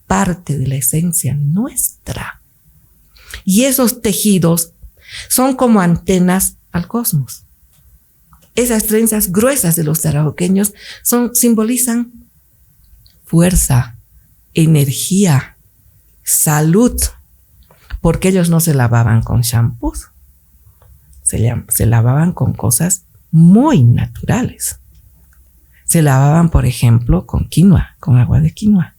[0.07, 2.41] parte de la esencia nuestra.
[3.43, 4.74] Y esos tejidos
[5.28, 7.45] son como antenas al cosmos.
[8.55, 12.12] Esas trenzas gruesas de los tarajoqueños son, simbolizan
[13.26, 13.95] fuerza,
[14.53, 15.57] energía,
[16.24, 16.99] salud,
[18.01, 20.10] porque ellos no se lavaban con shampoos,
[21.24, 24.80] se, lavaban con cosas muy naturales.
[25.86, 28.95] Se lavaban, por ejemplo, con quinoa, con agua de quinoa.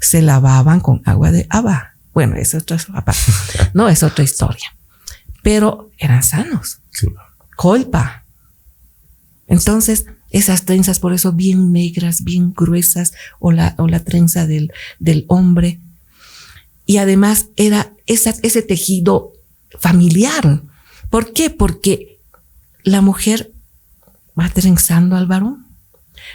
[0.00, 1.94] Se lavaban con agua de haba.
[2.12, 2.76] Bueno, es otra,
[3.74, 4.76] no es otra historia.
[5.44, 6.80] Pero eran sanos.
[7.54, 8.24] Colpa.
[9.46, 14.72] Entonces, esas trenzas, por eso bien negras, bien gruesas, o la, o la trenza del,
[14.98, 15.78] del hombre.
[16.86, 19.34] Y además era ese tejido
[19.78, 20.62] familiar.
[21.10, 21.50] ¿Por qué?
[21.50, 22.18] Porque
[22.82, 23.52] la mujer
[24.38, 25.66] va trenzando al varón.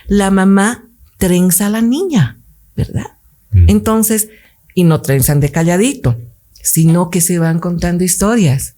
[0.07, 0.86] La mamá
[1.18, 2.39] trenza a la niña,
[2.76, 3.18] ¿verdad?
[3.51, 3.70] Mm.
[3.70, 4.30] Entonces,
[4.76, 6.18] y no trenzan de calladito,
[6.53, 8.76] sino que se van contando historias.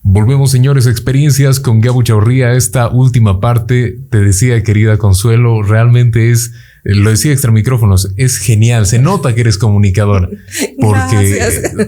[0.02, 2.54] Volvemos, señores, experiencias con Gabo Chaurría.
[2.54, 6.52] Esta última parte, te decía, querida Consuelo, realmente es,
[6.84, 8.86] lo decía extra micrófonos, es genial.
[8.86, 10.28] Se nota que eres comunicadora
[10.80, 11.40] porque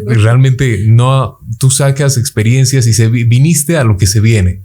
[0.07, 4.62] realmente no, tú sacas experiencias y se, viniste a lo que se viene,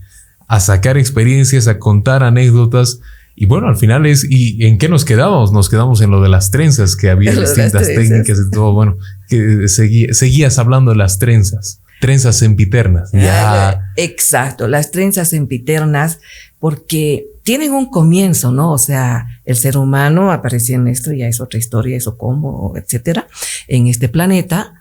[0.48, 3.00] a sacar experiencias, a contar anécdotas.
[3.36, 5.52] Y bueno, al final es, ¿y en qué nos quedamos?
[5.52, 8.74] Nos quedamos en lo de las trenzas, que había distintas técnicas y todo.
[8.74, 11.79] Bueno, que seguías hablando de las trenzas.
[12.00, 13.12] Trenzas sempiternas.
[13.12, 13.91] Ya.
[13.95, 16.20] Exacto, las trenzas sempiternas,
[16.60, 18.72] porque tienen un comienzo, ¿no?
[18.72, 23.28] O sea, el ser humano apareció en esto, ya es otra historia, eso cómo, etcétera,
[23.68, 24.74] en este planeta.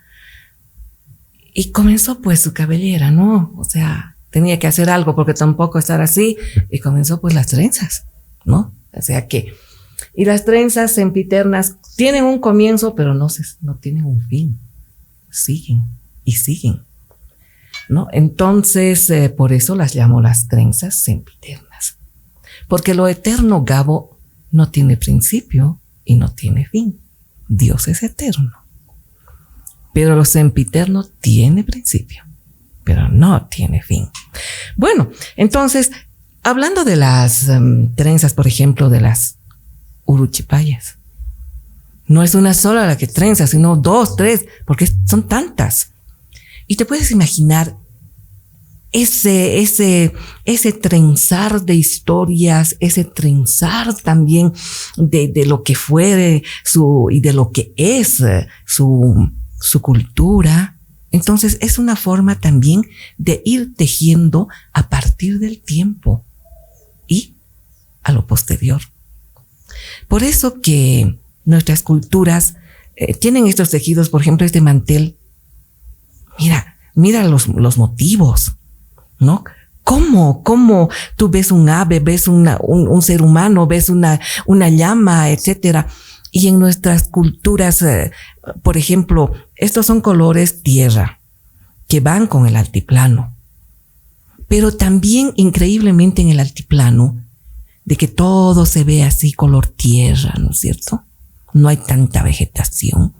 [1.55, 3.53] Y comenzó pues su cabellera, ¿no?
[3.57, 6.37] O sea, tenía que hacer algo porque tampoco estar así.
[6.71, 8.05] Y comenzó pues las trenzas,
[8.45, 8.75] ¿no?
[8.93, 9.55] O sea que,
[10.15, 14.59] y las trenzas sempiternas tienen un comienzo, pero no, se, no tienen un fin.
[15.31, 15.83] Siguen
[16.25, 16.83] y siguen.
[17.89, 18.09] ¿No?
[18.13, 21.97] Entonces, eh, por eso las llamo las trenzas sempiternas.
[22.69, 24.19] Porque lo eterno, Gabo,
[24.51, 27.01] no tiene principio y no tiene fin.
[27.49, 28.53] Dios es eterno.
[29.95, 32.25] Pero lo sempiterno tiene principio,
[32.85, 34.09] pero no tiene fin.
[34.77, 35.91] Bueno, entonces,
[36.43, 39.39] hablando de las em, trenzas, por ejemplo, de las
[40.05, 40.99] uruchipayas,
[42.07, 45.93] no es una sola la que trenza, sino dos, tres, porque son tantas.
[46.67, 47.77] Y te puedes imaginar
[48.93, 50.13] ese, ese,
[50.45, 54.53] ese trenzar de historias, ese trenzar también
[54.97, 59.31] de, de lo que fue su, y de lo que es eh, su,
[59.61, 60.79] su cultura.
[61.11, 62.83] Entonces es una forma también
[63.17, 66.25] de ir tejiendo a partir del tiempo
[67.07, 67.35] y
[68.03, 68.83] a lo posterior.
[70.07, 72.57] Por eso que nuestras culturas
[72.97, 75.19] eh, tienen estos tejidos, por ejemplo, este mantel
[76.39, 78.53] Mira, mira los, los motivos,
[79.19, 79.45] ¿no?
[79.85, 80.43] ¿Cómo?
[80.43, 85.87] ¿Cómo tú ves un ave, ves una, un, ser humano, ves una, una llama, etcétera?
[86.31, 88.13] Y en nuestras culturas, eh,
[88.63, 91.21] por ejemplo, estos son colores tierra,
[91.87, 93.35] que van con el altiplano.
[94.47, 97.25] Pero también increíblemente en el altiplano,
[97.87, 101.03] de que todo se ve así color tierra, ¿no es cierto?
[101.55, 103.15] No hay tanta vegetación.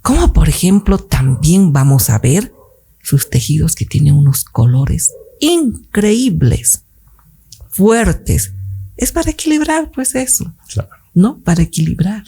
[0.00, 2.52] Como por ejemplo también vamos a ver
[3.02, 6.84] sus tejidos que tienen unos colores increíbles,
[7.68, 8.54] fuertes.
[8.96, 10.54] Es para equilibrar, pues eso.
[11.14, 11.40] ¿No?
[11.40, 12.24] Para equilibrar.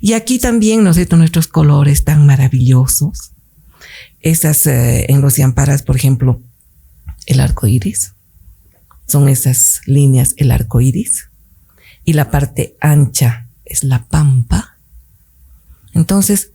[0.00, 1.16] Y aquí también, ¿no es cierto?
[1.16, 3.32] Nuestros colores tan maravillosos.
[4.20, 6.42] Esas eh, en los yamparas, por ejemplo,
[7.26, 8.12] el arco iris.
[9.06, 11.30] Son esas líneas, el arco iris.
[12.04, 14.78] Y la parte ancha es la pampa.
[15.94, 16.50] Entonces,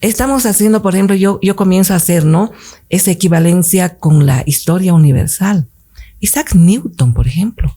[0.00, 2.52] estamos haciendo, por ejemplo, yo, yo comienzo a hacer, ¿no?
[2.88, 5.66] Esa equivalencia con la historia universal.
[6.20, 7.76] Isaac Newton, por ejemplo,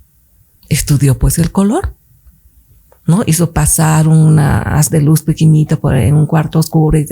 [0.69, 1.95] estudió pues el color.
[3.07, 3.23] ¿no?
[3.25, 7.07] Hizo pasar una haz de luz pequeñita por en un cuarto oscuro y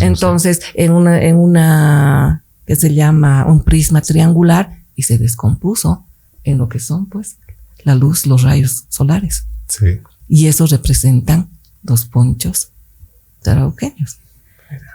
[0.00, 6.06] entonces en una en una que se llama un prisma triangular y se descompuso
[6.42, 7.36] en lo que son pues
[7.84, 9.46] la luz, los rayos solares.
[9.68, 10.00] Sí.
[10.26, 11.48] Y eso representan
[11.82, 12.67] los ponchos
[13.48, 14.18] tarauqueños.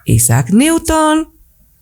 [0.06, 1.30] Isaac Newton,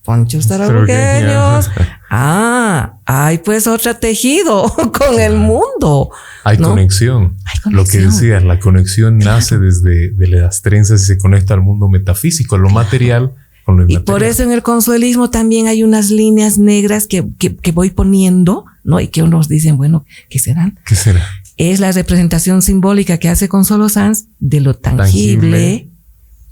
[0.04, 1.70] ponchos tarauqueños.
[2.10, 4.64] ah, hay pues otro tejido
[4.98, 6.12] con el mundo.
[6.44, 7.36] Hay, conexión.
[7.70, 11.90] Lo que decías, la conexión nace desde de las trenzas y se conecta al mundo
[11.90, 13.34] metafísico, lo material.
[13.66, 17.72] Con lo y por eso en el consuelismo también hay unas líneas negras que, que,
[17.72, 19.00] voy poniendo, ¿no?
[19.00, 20.80] Y que unos dicen, bueno, ¿qué serán?
[20.84, 21.24] ¿Qué será?
[21.58, 25.91] Es la representación simbólica que hace Consuelo Sanz de lo tangible,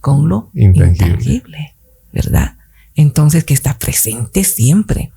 [0.01, 1.75] con lo intangible.
[2.11, 2.57] ¿verdad?
[2.95, 5.11] Entonces, que está presente siempre.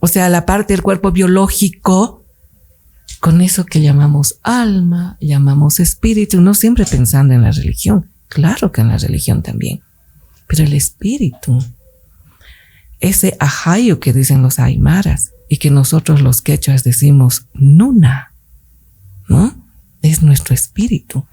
[0.00, 2.24] O sea, la parte del cuerpo biológico,
[3.20, 8.80] con eso que llamamos alma, llamamos espíritu, no siempre pensando en la religión, claro que
[8.80, 9.82] en la religión también,
[10.48, 11.64] pero el espíritu,
[12.98, 18.32] ese ajayo que dicen los aymaras y que nosotros los quechuas decimos nuna,
[19.28, 19.54] ¿no?
[20.02, 21.26] Es nuestro espíritu.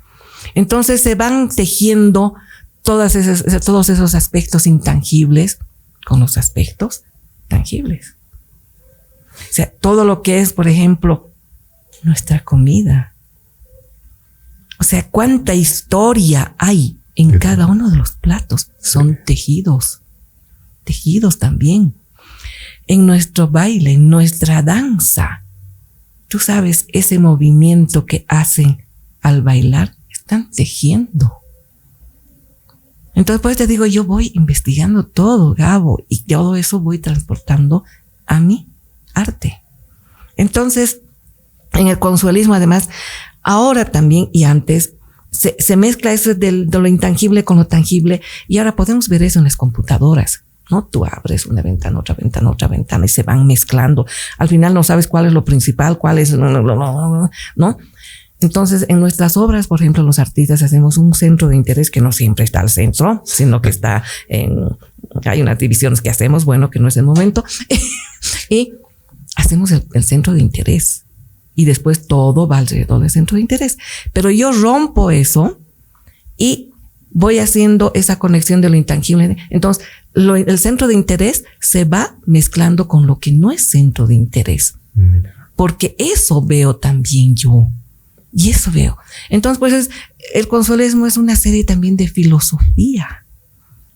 [0.56, 2.36] Entonces se van tejiendo
[2.90, 3.16] todas
[3.64, 5.60] todos esos aspectos intangibles
[6.08, 7.04] con los aspectos
[7.48, 8.16] tangibles.
[9.32, 11.30] O sea, todo lo que es, por ejemplo,
[12.02, 13.14] nuestra comida.
[14.80, 18.72] O sea, cuánta historia hay en cada uno de los platos.
[18.82, 20.02] Son tejidos.
[20.84, 21.94] Tejidos también.
[22.88, 25.44] En nuestro baile, en nuestra danza.
[26.28, 28.84] Tú sabes, ese movimiento que hacen
[29.22, 31.40] al bailar, están tejiendo.
[33.20, 37.84] Entonces, pues te digo, yo voy investigando todo, Gabo, y todo eso voy transportando
[38.26, 38.70] a mi
[39.14, 39.62] arte.
[40.38, 41.02] Entonces,
[41.74, 42.90] en el consuelismo, además,
[43.44, 44.94] ahora también y antes,
[45.32, 49.44] se, mezcla eso de lo intangible con lo tangible, y ahora podemos ver eso en
[49.44, 50.46] las computadoras.
[50.70, 50.86] ¿no?
[50.86, 54.06] Tú abres una ventana, otra ventana, otra ventana y se van mezclando.
[54.38, 57.78] Al final no sabes cuál es lo principal, cuál es, ¿no?
[58.42, 62.12] Entonces, en nuestras obras, por ejemplo, los artistas hacemos un centro de interés que no
[62.12, 64.78] siempre está al centro, sino que está en,
[65.26, 67.44] hay unas divisiones que hacemos, bueno, que no es el momento,
[68.50, 68.74] y
[69.36, 71.04] hacemos el, centro de interés.
[71.56, 73.78] Y después todo va alrededor del centro de interés.
[74.14, 75.60] Pero yo rompo eso
[76.38, 76.72] y
[77.12, 79.36] voy haciendo esa conexión de lo intangible.
[79.50, 79.84] Entonces,
[80.14, 84.76] el centro de interés se va mezclando con lo que no es centro de interés.
[85.58, 87.70] Porque eso veo también yo.
[88.32, 88.98] Y eso veo.
[89.30, 89.90] Entonces, pues
[90.34, 93.26] el consuelismo es una serie también de filosofía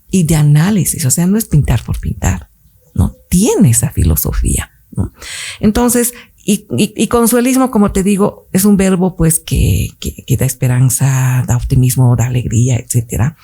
[0.10, 1.06] y de análisis.
[1.06, 2.50] O sea, no es pintar por pintar,
[2.96, 3.16] ¿no?
[3.30, 5.14] Tiene esa filosofía, ¿no?
[5.60, 6.14] Entonces,
[6.46, 12.16] y, consuelismo, como te digo, es un verbo pues que, que da esperanza, da optimismo,
[12.18, 13.38] da alegría, etcétera.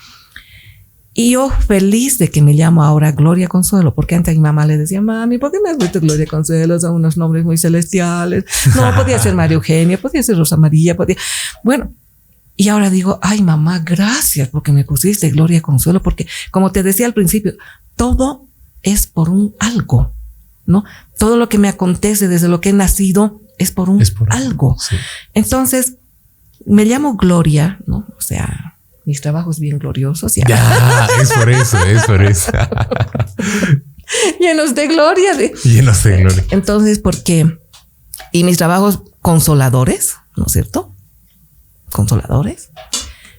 [1.20, 4.78] Y yo feliz de que me llamo ahora Gloria Consuelo, porque antes mi mamá le
[4.78, 6.80] decía, mami, ¿por qué me has Gloria Consuelo?
[6.80, 8.46] Son unos nombres muy celestiales.
[8.74, 11.16] No, podía ser María Eugenia, podía ser Rosa María, podía.
[11.62, 11.92] Bueno,
[12.56, 17.04] y ahora digo, ay mamá, gracias porque me pusiste Gloria Consuelo, porque como te decía
[17.04, 17.52] al principio,
[17.96, 18.46] todo
[18.82, 20.14] es por un algo,
[20.64, 20.84] ¿no?
[21.18, 24.78] Todo lo que me acontece desde lo que he nacido es por un algo.
[25.34, 25.96] Entonces,
[26.64, 28.06] me llamo Gloria, ¿no?
[28.16, 28.78] O sea,
[29.10, 30.36] mis trabajos bien gloriosos.
[30.36, 32.52] Ya, ya es por eso, es por eso.
[34.40, 35.32] Llenos de gloria.
[35.64, 36.44] Llenos de gloria.
[36.50, 37.58] Entonces, ¿por qué?
[38.30, 40.94] Y mis trabajos consoladores, ¿no es cierto?
[41.90, 42.70] Consoladores.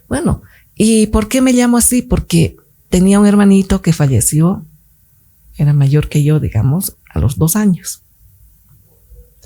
[0.09, 0.41] Bueno,
[0.75, 2.01] ¿y por qué me llamo así?
[2.01, 2.57] Porque
[2.89, 4.65] tenía un hermanito que falleció,
[5.55, 8.03] era mayor que yo, digamos, a los dos años.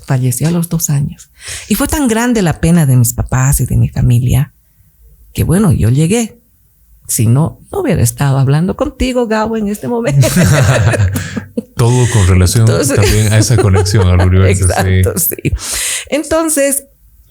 [0.04, 1.30] Falleció a los dos años.
[1.68, 4.55] Y fue tan grande la pena de mis papás y de mi familia
[5.36, 6.40] que bueno, yo llegué.
[7.06, 10.26] Si no, no hubiera estado hablando contigo, Gabo, en este momento.
[11.76, 14.64] Todo con relación también a esa conexión al universo.
[14.64, 15.52] Exacto, sí.
[16.08, 16.84] Entonces,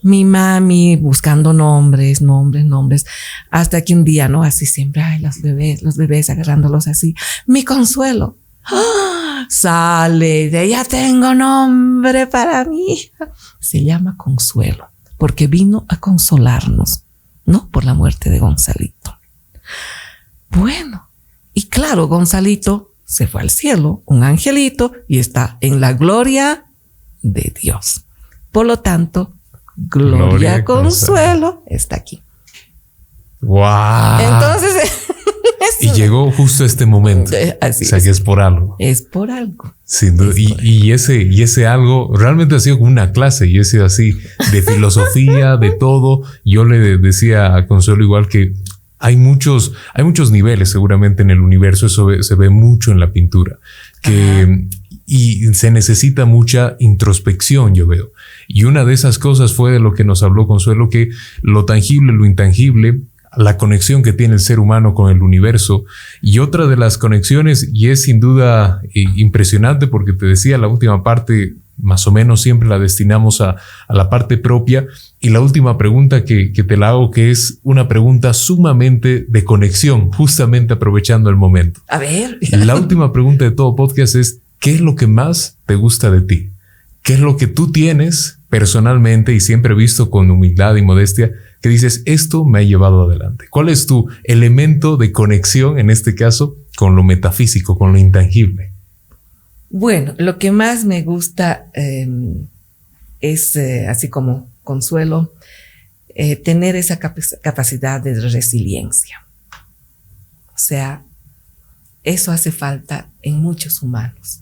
[0.03, 3.08] mi mami buscando nombres, nombres, nombres,
[3.49, 4.43] hasta que un día, ¿no?
[4.43, 7.16] Así siempre, ay, los bebés, los bebés agarrándolos así.
[7.47, 8.38] Mi consuelo.
[8.66, 9.47] ¡Ah!
[9.49, 13.10] Sale, de ya tengo nombre para mí.
[13.60, 17.05] Se llama Consuelo, porque vino a consolarnos
[17.46, 17.70] ¿no?
[17.70, 19.18] Por la muerte de Gonzalito.
[20.50, 21.10] Bueno,
[21.54, 26.66] y claro, Gonzalito se fue al cielo, un angelito, y está en la gloria
[27.22, 28.06] de Dios.
[28.52, 29.34] Por lo tanto,
[29.76, 32.24] Gloria, Consuelo, está aquí.
[33.41, 34.20] ¡Wow!
[34.20, 34.91] Entonces.
[35.86, 37.36] y llegó justo este momento.
[37.36, 38.76] Eh, así o sea, que es por algo.
[38.80, 39.74] Es por algo.
[39.84, 40.34] Sin duda.
[40.36, 43.86] Y, y, ese, y ese algo realmente ha sido como una clase y he sido
[43.86, 44.18] así
[44.52, 46.24] de filosofía, de todo.
[46.44, 48.54] Yo le decía a Consuelo igual que
[49.00, 51.86] hay muchos, hay muchos niveles seguramente en el universo.
[51.86, 53.60] Eso se ve mucho en la pintura.
[54.02, 54.68] Que,
[55.06, 58.12] y se necesita mucha introspección, yo veo.
[58.48, 61.10] Y una de esas cosas fue de lo que nos habló Consuelo, que
[61.44, 63.02] lo tangible, lo intangible,
[63.38, 65.86] la conexión que tiene el ser humano con el universo.
[66.22, 70.68] Y otra de las conexiones, y es sin duda eh, impresionante porque te decía, la
[70.68, 73.58] última parte más o menos siempre la destinamos a,
[73.88, 74.86] a la parte propia.
[75.20, 79.44] Y la última pregunta que, que, te la hago, que es una pregunta sumamente de
[79.44, 81.82] conexión, justamente aprovechando el momento.
[81.88, 82.38] A ver.
[82.52, 86.22] La última pregunta de todo podcast es, ¿qué es lo que más te gusta de
[86.22, 86.50] ti?
[87.02, 91.32] ¿Qué es lo que tú tienes personalmente y siempre visto con humildad y modestia
[91.66, 93.47] que dices, esto me ha llevado adelante?
[93.49, 98.72] ¿Cuál es tu elemento de conexión, en este caso, con lo metafísico, con lo intangible?
[99.72, 102.07] Bueno, lo que más me gusta eh,
[103.20, 105.34] es, eh, así como consuelo,
[106.09, 109.26] eh, tener esa cap capacidad de resiliencia.
[110.53, 111.03] O sea,
[112.03, 114.41] eso hace falta en muchos humanos.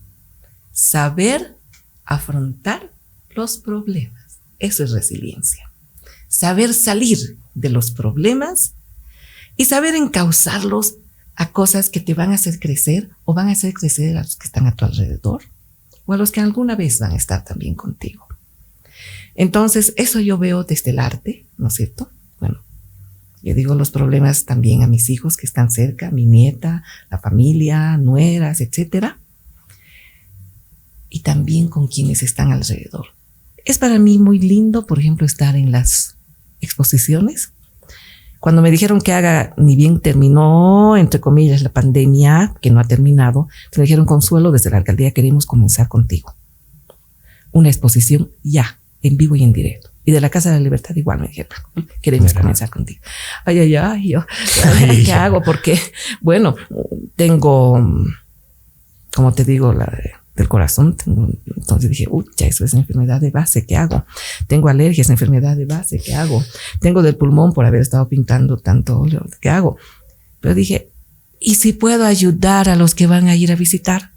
[0.74, 1.56] Saber
[2.04, 2.92] afrontar
[3.30, 4.40] los problemas.
[4.60, 5.70] Eso es resiliencia.
[6.34, 8.74] Saber salir de los problemas
[9.56, 10.96] y saber encauzarlos
[11.36, 14.36] a cosas que te van a hacer crecer o van a hacer crecer a los
[14.36, 15.44] que están a tu alrededor
[16.08, 18.26] o a los que alguna vez van a estar también contigo.
[19.36, 22.10] Entonces, eso yo veo desde el arte, ¿no es cierto?
[22.40, 22.64] Bueno,
[23.44, 27.98] yo digo los problemas también a mis hijos que están cerca, mi nieta, la familia,
[27.98, 29.20] nueras, etcétera
[31.14, 33.10] y también con quienes están alrededor.
[33.66, 36.18] Es para mí muy lindo, por ejemplo, estar en las
[36.64, 37.54] exposiciones.
[38.40, 42.84] Cuando me dijeron que haga, ni bien terminó, entre comillas, la pandemia, que no ha
[42.84, 43.48] terminado,
[43.78, 46.36] me dijeron, Consuelo, desde la alcaldía queremos comenzar contigo.
[47.52, 49.90] Una exposición ya, en vivo y en directo.
[50.04, 51.54] Y de la Casa de la Libertad igual me dijeron,
[52.02, 53.00] queremos comenzar contigo.
[53.46, 54.26] Ay, ay, ay, yo,
[55.06, 55.42] ¿qué hago?
[55.42, 55.80] Porque,
[56.20, 56.56] bueno,
[57.16, 57.80] tengo,
[59.16, 59.86] como te digo, la
[60.36, 60.96] del corazón.
[61.06, 64.06] entonces dije, uy, eso es enfermedad de base, ¿qué hago?
[64.48, 66.44] Tengo alergias, enfermedad de base, ¿qué hago?
[66.80, 69.78] Tengo del pulmón por haber estado pintando tanto óleo, ¿qué hago?
[70.40, 70.92] Pero dije,
[71.40, 74.12] ¿y si puedo ayudar a los que van a ir a visitar?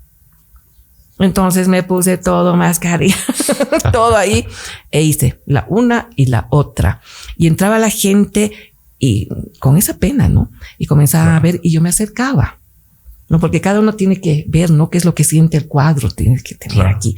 [1.19, 3.17] Entonces me puse todo mascarilla,
[3.93, 4.47] todo ahí,
[4.91, 7.01] e hice la una y la otra.
[7.37, 8.53] Y entraba la gente
[8.99, 10.51] y con esa pena, ¿no?
[10.79, 12.59] Y comenzaba a ver y yo me acercaba
[13.29, 13.41] ¿no?
[13.41, 14.91] Porque cada uno tiene que ver, ¿no?
[14.91, 16.11] ¿Qué es lo que siente el cuadro?
[16.11, 17.16] Tiene que tener aquí.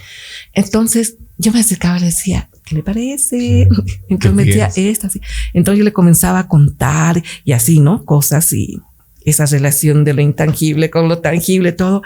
[0.53, 3.69] Entonces yo me acercaba y le decía, ¿qué le parece?
[4.09, 5.21] Entonces me decía esta, así.
[5.53, 8.05] Entonces yo le comenzaba a contar y así, ¿no?
[8.05, 8.81] Cosas y
[9.25, 12.03] esa relación de lo intangible con lo tangible, todo.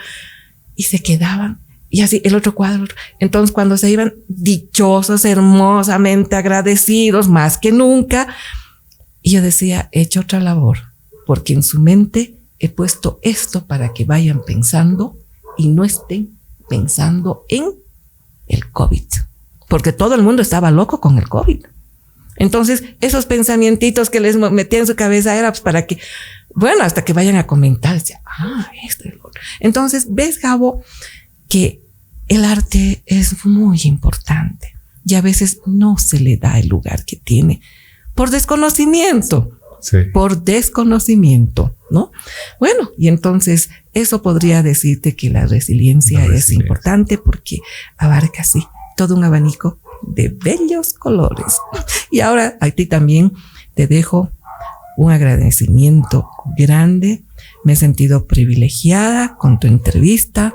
[0.74, 1.60] Y se quedaban.
[1.88, 2.86] Y así el otro cuadro.
[3.20, 8.28] Entonces cuando se iban dichosos, hermosamente agradecidos, más que nunca,
[9.20, 10.78] y yo decía, he hecho otra labor,
[11.26, 15.18] porque en su mente he puesto esto para que vayan pensando
[15.58, 16.38] y no estén
[16.68, 17.64] pensando en
[18.46, 19.04] el COVID,
[19.68, 21.66] porque todo el mundo estaba loco con el COVID.
[22.36, 25.98] Entonces, esos pensamientos que les metía en su cabeza era pues, para que,
[26.54, 29.14] bueno, hasta que vayan a comentar, ah, esto es
[29.58, 30.84] Entonces, ves, Gabo,
[31.48, 31.82] que
[32.28, 37.16] el arte es muy importante y a veces no se le da el lugar que
[37.16, 37.60] tiene
[38.14, 39.58] por desconocimiento
[40.12, 42.12] por desconocimiento, ¿no?
[42.58, 47.58] Bueno, y entonces eso podría decirte que la resiliencia, es importante porque
[47.96, 51.58] abarca así todo un abanico de bellos colores.
[52.10, 53.32] Y ahora a ti también
[53.74, 54.30] te dejo
[54.96, 57.24] un agradecimiento grande.
[57.64, 60.54] Me he sentido privilegiada con tu entrevista,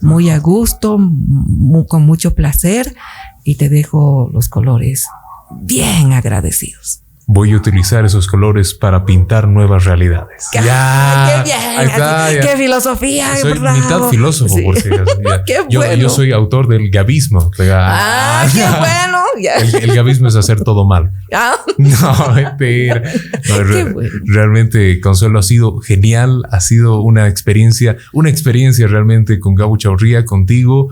[0.00, 0.98] muy a gusto,
[1.88, 2.94] con mucho placer
[3.44, 5.06] y te dejo los colores
[5.62, 10.46] bien agradecidos voy a utilizar esos colores para pintar nuevas realidades.
[10.52, 13.36] Ya, qué bien, qué filosofía.
[13.36, 14.82] Soy mitad filósofo, porque
[15.46, 15.94] qué yo, bueno.
[15.94, 17.50] yo, soy autor del gavismo.
[17.60, 19.16] Ah, qué bueno.
[19.80, 21.12] El, gavismo es hacer todo mal.
[21.32, 21.56] Ah.
[21.78, 23.02] No, mentira.
[24.24, 26.44] Realmente, Consuelo, ha sido genial.
[26.50, 30.90] Ha sido una experiencia, una experiencia realmente con Gabo Chaurría, contigo.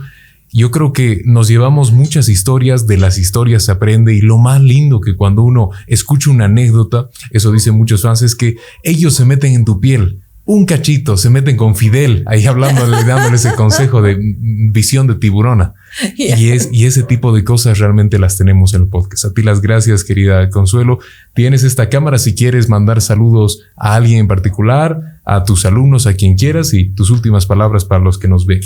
[0.57, 4.63] Yo creo que nos llevamos muchas historias, de las historias se aprende y lo más
[4.63, 9.25] lindo que cuando uno escucha una anécdota, eso dicen muchos fans, es que ellos se
[9.25, 14.03] meten en tu piel un cachito, se meten con Fidel ahí hablándole, dándole ese consejo
[14.03, 15.75] de visión de tiburona.
[16.17, 19.27] Y, es, y ese tipo de cosas realmente las tenemos en el podcast.
[19.27, 20.99] A ti las gracias, querida Consuelo.
[21.35, 26.15] Tienes esta cámara si quieres mandar saludos a alguien en particular, a tus alumnos, a
[26.15, 28.61] quien quieras y tus últimas palabras para los que nos ven.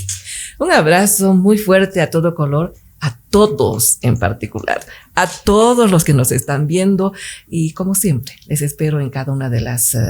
[0.59, 4.81] Un abrazo muy fuerte a todo color a todos en particular,
[5.15, 7.13] a todos los que nos están viendo
[7.47, 10.01] y como siempre, les espero en cada una de las eh,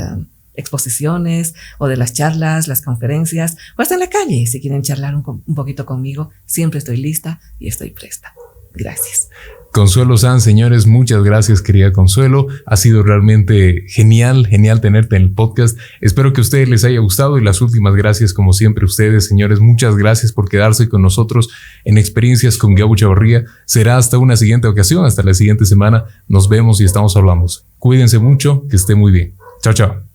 [0.58, 4.46] exposiciones o de las charlas, las conferencias, o hasta en la calle.
[4.46, 8.34] Si quieren charlar un, un poquito conmigo, siempre estoy lista y estoy presta.
[8.74, 9.28] Gracias.
[9.72, 12.46] Consuelo San, señores, muchas gracias, querida Consuelo.
[12.64, 15.78] Ha sido realmente genial, genial tenerte en el podcast.
[16.00, 19.60] Espero que a ustedes les haya gustado y las últimas gracias, como siempre, ustedes, señores,
[19.60, 21.50] muchas gracias por quedarse con nosotros
[21.84, 23.44] en Experiencias con Gabo Chavarría.
[23.66, 26.04] Será hasta una siguiente ocasión, hasta la siguiente semana.
[26.28, 27.46] Nos vemos y estamos hablando.
[27.78, 29.34] Cuídense mucho, que esté muy bien.
[29.62, 30.07] Chao, chao.